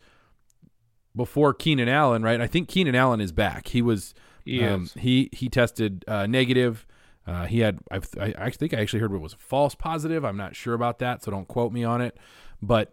[1.16, 2.42] before Keenan Allen, right?
[2.42, 3.70] I think Keenan Allen is back.
[3.70, 4.90] He was He um.
[4.98, 6.86] He he tested uh, negative.
[7.26, 10.26] Uh, he had I, I I think I actually heard it was false positive.
[10.26, 12.18] I'm not sure about that, so don't quote me on it.
[12.62, 12.92] But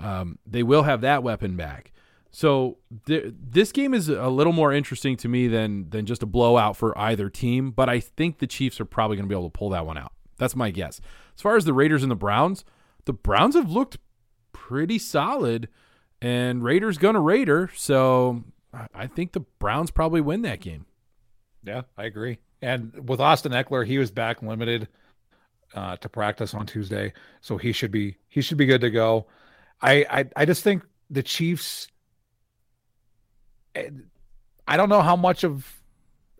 [0.00, 1.92] um, they will have that weapon back.
[2.30, 6.26] So th- this game is a little more interesting to me than than just a
[6.26, 7.70] blowout for either team.
[7.70, 9.98] But I think the Chiefs are probably going to be able to pull that one
[9.98, 10.12] out.
[10.38, 11.00] That's my guess.
[11.34, 12.64] As far as the Raiders and the Browns,
[13.04, 13.98] the Browns have looked
[14.52, 15.68] pretty solid,
[16.20, 17.70] and Raiders gonna Raider.
[17.76, 18.44] So
[18.94, 20.86] I think the Browns probably win that game.
[21.64, 22.38] Yeah, I agree.
[22.62, 24.88] And with Austin Ekeler, he was back limited
[25.74, 29.26] uh, to practice on Tuesday, so he should be he should be good to go.
[29.82, 31.88] I I, I just think the Chiefs.
[33.74, 33.90] eh,
[34.66, 35.80] I don't know how much of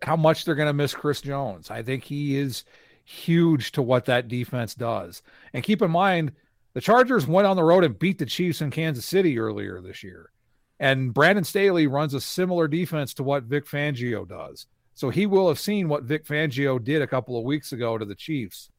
[0.01, 1.71] how much they're going to miss Chris Jones.
[1.71, 2.63] I think he is
[3.05, 5.21] huge to what that defense does.
[5.53, 6.33] And keep in mind,
[6.73, 10.03] the Chargers went on the road and beat the Chiefs in Kansas City earlier this
[10.03, 10.31] year.
[10.79, 14.67] And Brandon Staley runs a similar defense to what Vic Fangio does.
[14.93, 18.05] So he will have seen what Vic Fangio did a couple of weeks ago to
[18.05, 18.69] the Chiefs.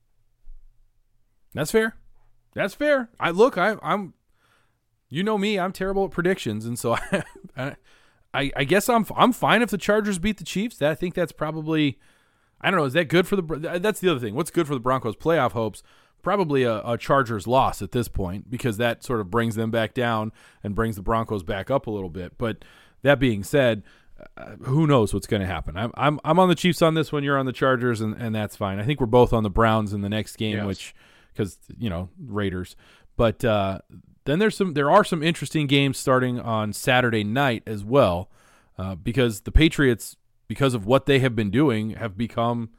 [1.55, 1.97] That's fair.
[2.55, 3.11] That's fair.
[3.19, 3.59] I look.
[3.59, 4.15] I, I'm.
[5.09, 5.59] You know me.
[5.59, 6.97] I'm terrible at predictions, and so
[7.57, 7.77] I,
[8.33, 9.07] I, I guess I'm.
[9.17, 10.77] I'm fine if the Chargers beat the Chiefs.
[10.79, 11.99] That I think that's probably.
[12.61, 12.87] I don't know.
[12.87, 13.79] Is that good for the?
[13.81, 14.35] That's the other thing.
[14.35, 15.83] What's good for the Broncos' playoff hopes?
[16.23, 19.93] Probably a, a Chargers loss at this point because that sort of brings them back
[19.93, 22.39] down and brings the Broncos back up a little bit.
[22.39, 22.65] But
[23.03, 23.83] that being said,
[24.37, 25.77] uh, who knows what's going to happen?
[25.77, 27.25] I'm I'm I'm on the Chiefs on this one.
[27.25, 28.79] You're on the Chargers, and, and that's fine.
[28.79, 30.67] I think we're both on the Browns in the next game, Yes.
[30.67, 30.95] which
[31.33, 32.77] because you know Raiders.
[33.17, 33.81] But uh,
[34.25, 38.31] then there's some there are some interesting games starting on Saturday night as well,
[38.79, 40.17] uh, because the Patriots,
[40.49, 42.71] because of what they have been doing, have become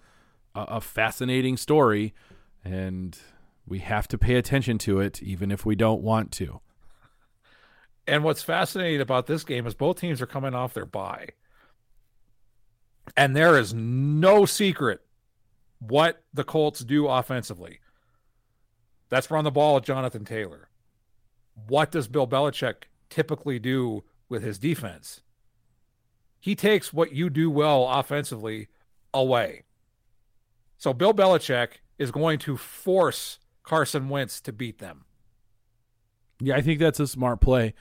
[0.55, 2.13] a, a fascinating story,
[2.63, 3.17] and
[3.67, 6.61] we have to pay attention to it, even if we don't want to.
[8.07, 11.29] And what's fascinating about this game is both teams are coming off their bye.
[13.17, 15.01] And there is no secret
[15.79, 17.79] what the Colts do offensively.
[19.09, 20.69] That's run the ball with Jonathan Taylor.
[21.67, 25.21] What does Bill Belichick typically do with his defense?
[26.39, 28.67] He takes what you do well offensively
[29.13, 29.63] away.
[30.77, 35.05] So Bill Belichick is going to force Carson Wentz to beat them.
[36.39, 37.73] Yeah, I think that's a smart play.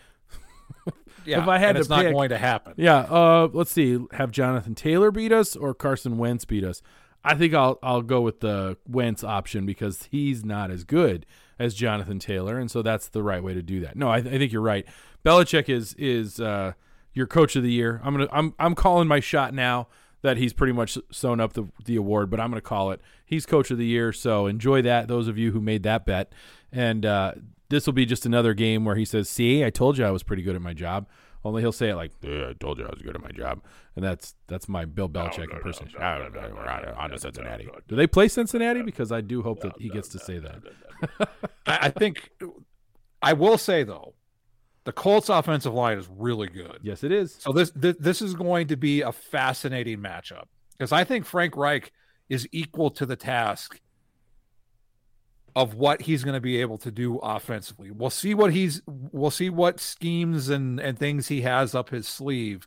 [1.26, 2.74] Yeah, If I had to it's not going to happen.
[2.76, 3.98] Yeah, uh, let's see.
[4.12, 6.82] Have Jonathan Taylor beat us or Carson Wentz beat us?
[7.24, 11.24] I think I'll I'll go with the Wentz option because he's not as good
[11.58, 13.96] as Jonathan Taylor, and so that's the right way to do that.
[13.96, 14.84] No, I, I think you're right.
[15.24, 16.72] Belichick is is uh,
[17.14, 18.02] your coach of the year.
[18.04, 19.88] I'm gonna I'm I'm calling my shot now
[20.20, 23.00] that he's pretty much sewn up the the award, but I'm gonna call it.
[23.24, 25.08] He's coach of the year, so enjoy that.
[25.08, 26.32] Those of you who made that bet,
[26.70, 27.32] and uh,
[27.74, 30.22] this will be just another game where he says, "See, I told you I was
[30.22, 31.08] pretty good at my job."
[31.44, 33.62] Only he'll say it like, "Yeah, I told you I was good at my job,"
[33.96, 36.00] and that's that's my Bill Belichick impersonation.
[36.00, 37.68] We're on, on to Cincinnati.
[37.86, 38.82] Do they play Cincinnati?
[38.82, 40.62] Because I do hope that he gets to say that.
[41.66, 42.30] I, I think
[43.20, 44.14] I will say though,
[44.84, 46.78] the Colts offensive line is really good.
[46.82, 47.36] Yes, it is.
[47.40, 50.44] So this this, this is going to be a fascinating matchup
[50.78, 51.92] because I think Frank Reich
[52.28, 53.80] is equal to the task
[55.56, 57.90] of what he's going to be able to do offensively.
[57.90, 62.08] We'll see what he's we'll see what schemes and and things he has up his
[62.08, 62.66] sleeve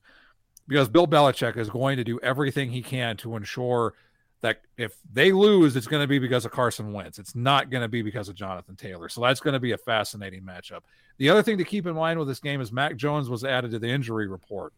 [0.68, 3.94] because Bill Belichick is going to do everything he can to ensure
[4.42, 7.18] that if they lose, it's going to be because of Carson Wentz.
[7.18, 9.10] It's not going to be because of Jonathan Taylor.
[9.10, 10.82] So that's going to be a fascinating matchup.
[11.18, 13.72] The other thing to keep in mind with this game is Mac Jones was added
[13.72, 14.74] to the injury report.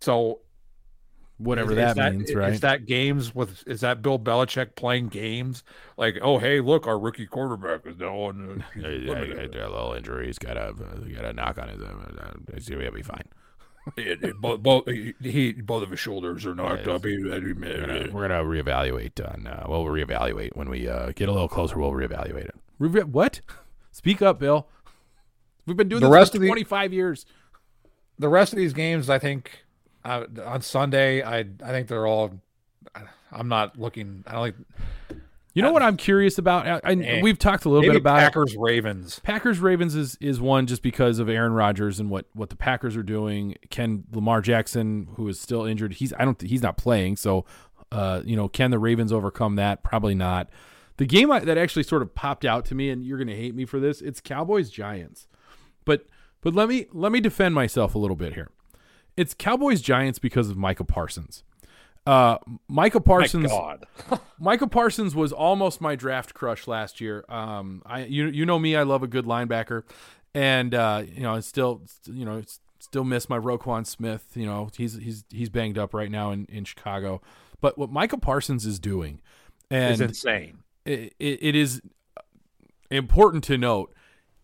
[0.00, 0.40] So
[1.44, 2.52] Whatever is- that, is means, is right?
[2.52, 5.62] Is that games with is that Bill Belichick playing games
[5.96, 9.54] like oh hey look our rookie quarterback is now on the, he's limited.
[9.56, 10.26] a little injury.
[10.26, 10.72] He's got a
[11.14, 11.80] got a knock on his.
[11.82, 13.24] Uh, he'll be fine.
[13.98, 17.04] It- it- both, both, he, he- both of his shoulders are knocked Yeah, up.
[17.04, 19.46] He, We're gonna, we're gonna reevaluate on.
[19.46, 21.78] Uh, we'll reevaluate when we uh, get a little closer.
[21.78, 22.54] We'll reevaluate it.
[22.78, 23.42] Reve- what?
[23.92, 24.66] Speak up, Bill.
[25.66, 27.26] We've been doing The this rest for of the- 25 years.
[28.18, 29.63] the rest of these games, I think
[30.04, 32.40] uh, on Sunday, I I think they're all.
[33.32, 34.22] I'm not looking.
[34.26, 34.66] I don't think
[35.54, 36.66] You know what I'm curious about?
[36.66, 37.20] I, I, Eh.
[37.22, 38.20] we've talked a little bit about it.
[38.26, 39.18] Packers Ravens.
[39.20, 42.96] Packers Ravens is is one just because of Aaron Rodgers and what what the Packers
[42.96, 43.56] are doing.
[43.70, 47.16] Can Lamar Jackson, who is still injured, he's I don't he's not playing.
[47.16, 47.44] So,
[47.90, 49.82] uh, you know, can the Ravens overcome that?
[49.82, 50.48] Probably not.
[50.96, 53.34] The game I, that actually sort of popped out to me, and you're going to
[53.36, 54.00] hate me for this.
[54.00, 55.26] It's Cowboys Giants,
[55.84, 56.06] but
[56.40, 58.50] but let me let me defend myself a little bit here.
[59.16, 61.44] It's Cowboys Giants because of Micah Parsons.
[62.06, 62.36] Uh,
[62.68, 63.44] Micah Parsons.
[63.44, 63.86] My God.
[64.38, 67.24] Micah Parsons was almost my draft crush last year.
[67.28, 69.84] Um, I you you know me, I love a good linebacker,
[70.34, 72.42] and uh, you know, it's still you know,
[72.78, 74.26] still miss my Roquan Smith.
[74.34, 77.22] You know, he's he's he's banged up right now in in Chicago.
[77.60, 79.22] But what Micah Parsons is doing,
[79.70, 80.58] and It's insane.
[80.84, 81.80] it, it, it is
[82.90, 83.94] important to note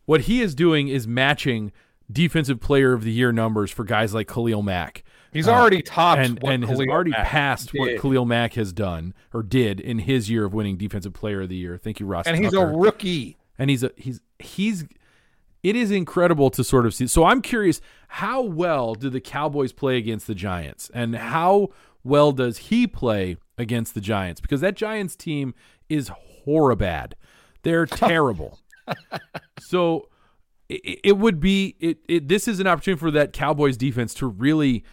[0.06, 1.72] what he is doing is matching
[2.10, 5.04] defensive player of the year numbers for guys like Khalil Mack.
[5.32, 8.00] He's Uh, already topped and and has already Mack passed what.
[8.00, 11.56] Khalil Mack has done or did in his year of winning defensive player of the
[11.56, 11.76] year.
[11.78, 12.26] Thank you, Ross.
[12.26, 13.36] and he's a rookie.
[13.58, 14.84] and he's a he's he's
[15.62, 17.06] it is incredible to sort of see.
[17.06, 21.68] So I'm curious, how well do the Cowboys play against the Giants, and how
[22.02, 24.40] well does he play against the Giants?
[24.40, 25.54] Because that Giants team
[25.90, 26.10] is
[26.44, 27.14] horribad.
[27.62, 28.58] They're terrible.
[29.60, 30.08] so
[30.70, 32.28] it, it would be it, it.
[32.28, 34.84] This is an opportunity for that Cowboys defense to really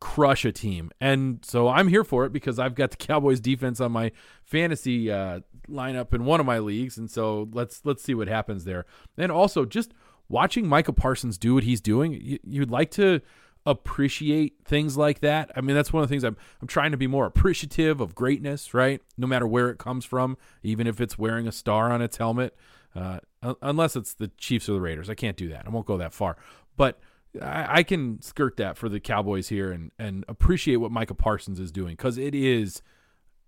[0.00, 0.90] crush a team.
[1.00, 4.12] And so I'm here for it because I've got the Cowboys defense on my
[4.44, 8.64] fantasy uh, lineup in one of my leagues, and so let's let's see what happens
[8.64, 8.86] there.
[9.18, 9.92] And also just
[10.28, 13.20] watching Micah Parsons do what he's doing, you, you'd like to
[13.66, 15.50] appreciate things like that.
[15.56, 18.14] I mean, that's one of the things I'm I'm trying to be more appreciative of
[18.14, 19.02] greatness, right?
[19.18, 22.56] No matter where it comes from, even if it's wearing a star on its helmet.
[22.94, 23.18] Uh,
[23.62, 25.66] unless it's the Chiefs or the Raiders, I can't do that.
[25.66, 26.36] I won't go that far,
[26.76, 26.98] but
[27.40, 31.60] I, I can skirt that for the Cowboys here and and appreciate what Micah Parsons
[31.60, 32.82] is doing because it is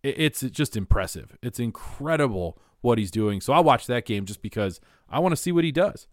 [0.02, 1.36] it's just impressive.
[1.42, 3.40] It's incredible what he's doing.
[3.40, 6.06] So I'll watch that game just because I want to see what he does.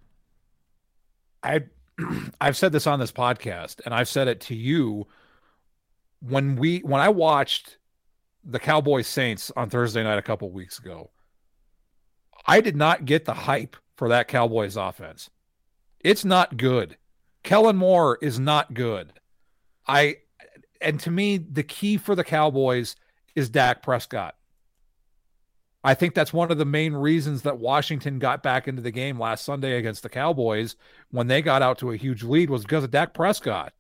[1.44, 1.66] I
[2.42, 5.08] I've said this on this podcast and I've said it to you
[6.20, 7.78] when we when I watched
[8.44, 11.10] the Cowboys Saints on Thursday night a couple weeks ago.
[12.46, 15.30] I did not get the hype for that Cowboys offense.
[16.00, 16.98] It's not good.
[17.44, 19.14] Kellen Moore is not good.
[19.88, 20.18] I
[20.82, 22.96] and to me the key for the Cowboys
[23.36, 24.36] is Dak Prescott.
[25.84, 29.20] I think that's one of the main reasons that Washington got back into the game
[29.20, 30.76] last Sunday against the Cowboys
[31.12, 33.72] when they got out to a huge lead was because of Dak Prescott.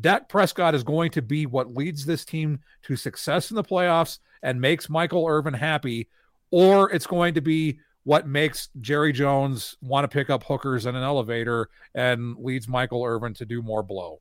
[0.00, 4.20] Dak Prescott is going to be what leads this team to success in the playoffs
[4.42, 6.08] and makes Michael Irvin happy,
[6.52, 10.96] or it's going to be what makes Jerry Jones want to pick up hookers in
[10.96, 14.20] an elevator and leads Michael Irvin to do more blow.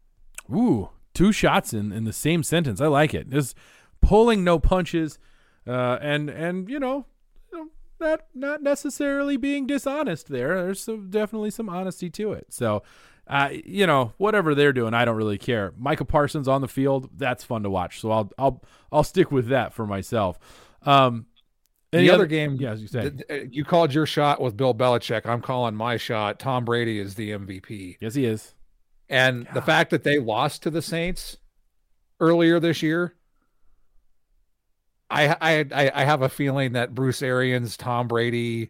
[0.54, 2.80] Ooh, two shots in in the same sentence.
[2.80, 3.30] I like it.
[3.30, 3.56] Just
[4.02, 5.18] pulling no punches,
[5.68, 7.06] uh, and and you know,
[8.00, 10.28] not not necessarily being dishonest.
[10.30, 12.48] There, there's some, definitely some honesty to it.
[12.50, 12.84] So.
[13.28, 15.74] Uh, you know, whatever they're doing, I don't really care.
[15.78, 18.02] Micah Parsons on the field, that's fun to watch.
[18.02, 20.38] So I'll I'll I'll stick with that for myself.
[20.82, 21.28] Um,
[21.94, 24.42] any the other, game, yeah, as you say, th- th- uh, you called your shot
[24.42, 25.26] with Bill Belichick.
[25.26, 26.40] I'm calling my shot.
[26.40, 27.98] Tom Brady is the MVP.
[28.00, 28.54] yes, he is.
[29.10, 31.36] And the fact that they lost to the Saints
[32.22, 33.16] earlier this year,
[35.10, 38.70] I I I I have a feeling that Bruce Arians, Tom Brady,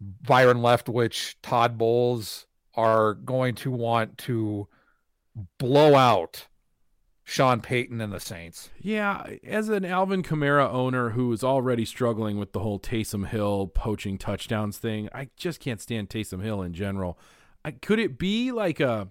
[0.00, 4.66] Byron Leftwich, Todd Bowles are going to want to
[5.58, 6.48] blow out
[7.26, 8.68] Sean Payton and the Saints.
[8.78, 13.68] Yeah, as an Alvin Kamara owner who is already struggling with the whole Taysom Hill
[13.74, 17.18] poaching touchdowns thing, I just can't stand Taysom Hill in general.
[17.64, 19.08] I, could it be like a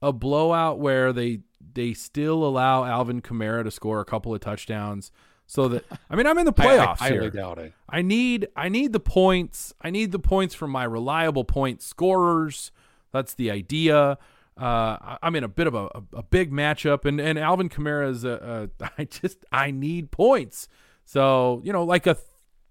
[0.00, 1.40] a blowout where they
[1.74, 5.10] they still allow Alvin Kamara to score a couple of touchdowns
[5.48, 7.30] so that I mean I'm in the I- I playoffs highly here.
[7.30, 7.72] doubt it.
[7.88, 9.74] I need I need the points.
[9.80, 12.70] I need the points from my reliable point scorers.
[13.12, 14.18] That's the idea.
[14.56, 18.24] Uh, I'm in a bit of a, a, big matchup, and and Alvin Kamara is
[18.24, 20.68] a, a I just I need points.
[21.04, 22.16] So you know, like a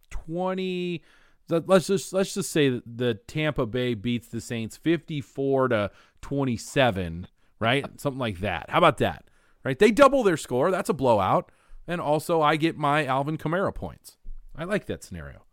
[0.09, 1.03] twenty.
[1.49, 5.91] let- Let's just let's just say that the Tampa Bay beats the Saints 54 to
[6.21, 7.27] 27,
[7.59, 7.85] right?
[8.01, 8.69] Something like that.
[8.69, 9.25] How about that?
[9.63, 9.77] Right?
[9.77, 10.71] They double their score.
[10.71, 11.51] That's a blowout.
[11.87, 14.17] And also, I get my Alvin Kamara points.
[14.55, 15.44] I like that scenario.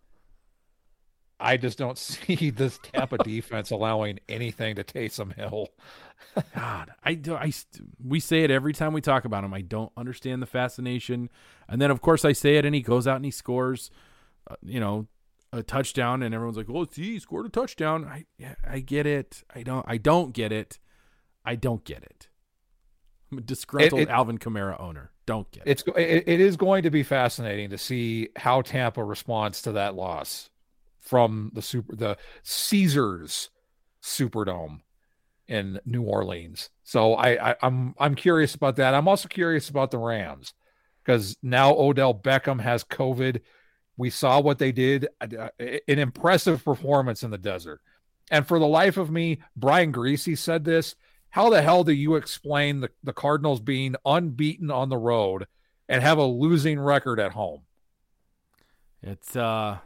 [1.43, 5.69] I just don't see this Tampa defense allowing anything to Taysom Hill.
[6.55, 7.35] God, I do.
[7.35, 7.53] I
[8.03, 9.53] we say it every time we talk about him.
[9.53, 11.29] I don't understand the fascination,
[11.69, 13.91] and then of course I say it, and he goes out and he scores,
[14.51, 15.09] uh, you know,
[15.53, 19.05] a touchdown, and everyone's like, "Oh, see, he scored a touchdown." I yeah, I get
[19.07, 19.43] it.
[19.55, 19.85] I don't.
[19.87, 20.79] I don't get it.
[21.45, 22.29] I don't get it.
[23.31, 25.11] I'm a disgruntled it- Alvin Kamara owner.
[25.27, 25.71] Don't get it.
[25.71, 29.95] It's it, it is going to be fascinating to see how Tampa responds to that
[29.95, 30.51] loss
[31.03, 33.51] from the super the Caesars
[34.03, 34.81] Superdome
[35.49, 36.71] in New Orleans.
[36.85, 38.95] So I, I I'm I'm curious about that.
[38.95, 40.55] I'm also curious about the Rams
[41.05, 43.41] because now Odell Beckham has COVID.
[43.97, 47.81] We saw what they did, uh, an impressive performance in the desert.
[48.31, 50.95] And for the life of me, Brian Greasy said this.
[51.29, 55.47] How the hell do you explain the, the Cardinals being unbeaten on the road
[55.89, 57.63] and have a losing record at home?
[59.03, 59.79] It's uh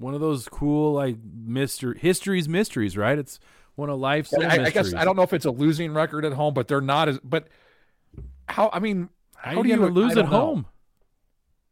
[0.00, 3.18] one of those cool like mystery history's mysteries, right?
[3.18, 3.38] It's
[3.74, 4.94] One of life's little I, I guess.
[4.94, 7.18] I don't know if it's a losing record at home, but they're not as.
[7.20, 7.48] But
[8.48, 8.70] how?
[8.72, 10.30] I mean, How, how do you you lose at know.
[10.30, 10.66] home?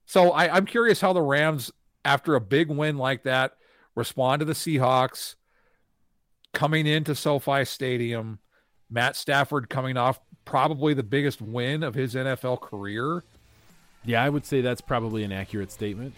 [0.05, 1.73] So I, I'm curious how the Rams,
[2.05, 3.57] after a big win like that,
[3.95, 5.35] respond to the Seahawks
[6.53, 8.39] coming into SoFi Stadium.
[8.91, 13.23] Matt Stafford coming off probably the biggest win of his NFL career.
[14.05, 16.15] Yeah, I would say that's probably an accurate statement.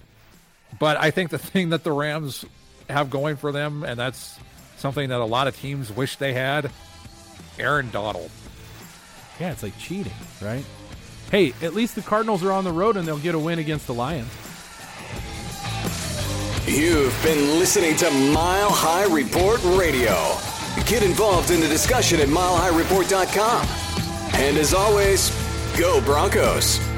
[0.79, 2.45] But I think the thing that the Rams
[2.89, 4.39] have going for them, and that's
[4.79, 6.71] something that a lot of teams wish they had,
[7.59, 8.31] Aaron Donald.
[9.39, 10.65] Yeah, it's like cheating, right?
[11.31, 13.87] Hey, at least the Cardinals are on the road and they'll get a win against
[13.87, 14.31] the Lions.
[16.67, 20.37] You've been listening to Mile High Report Radio.
[20.87, 23.67] Get involved in the discussion at milehighreport.com.
[24.35, 25.31] And as always,
[25.77, 26.90] go Broncos.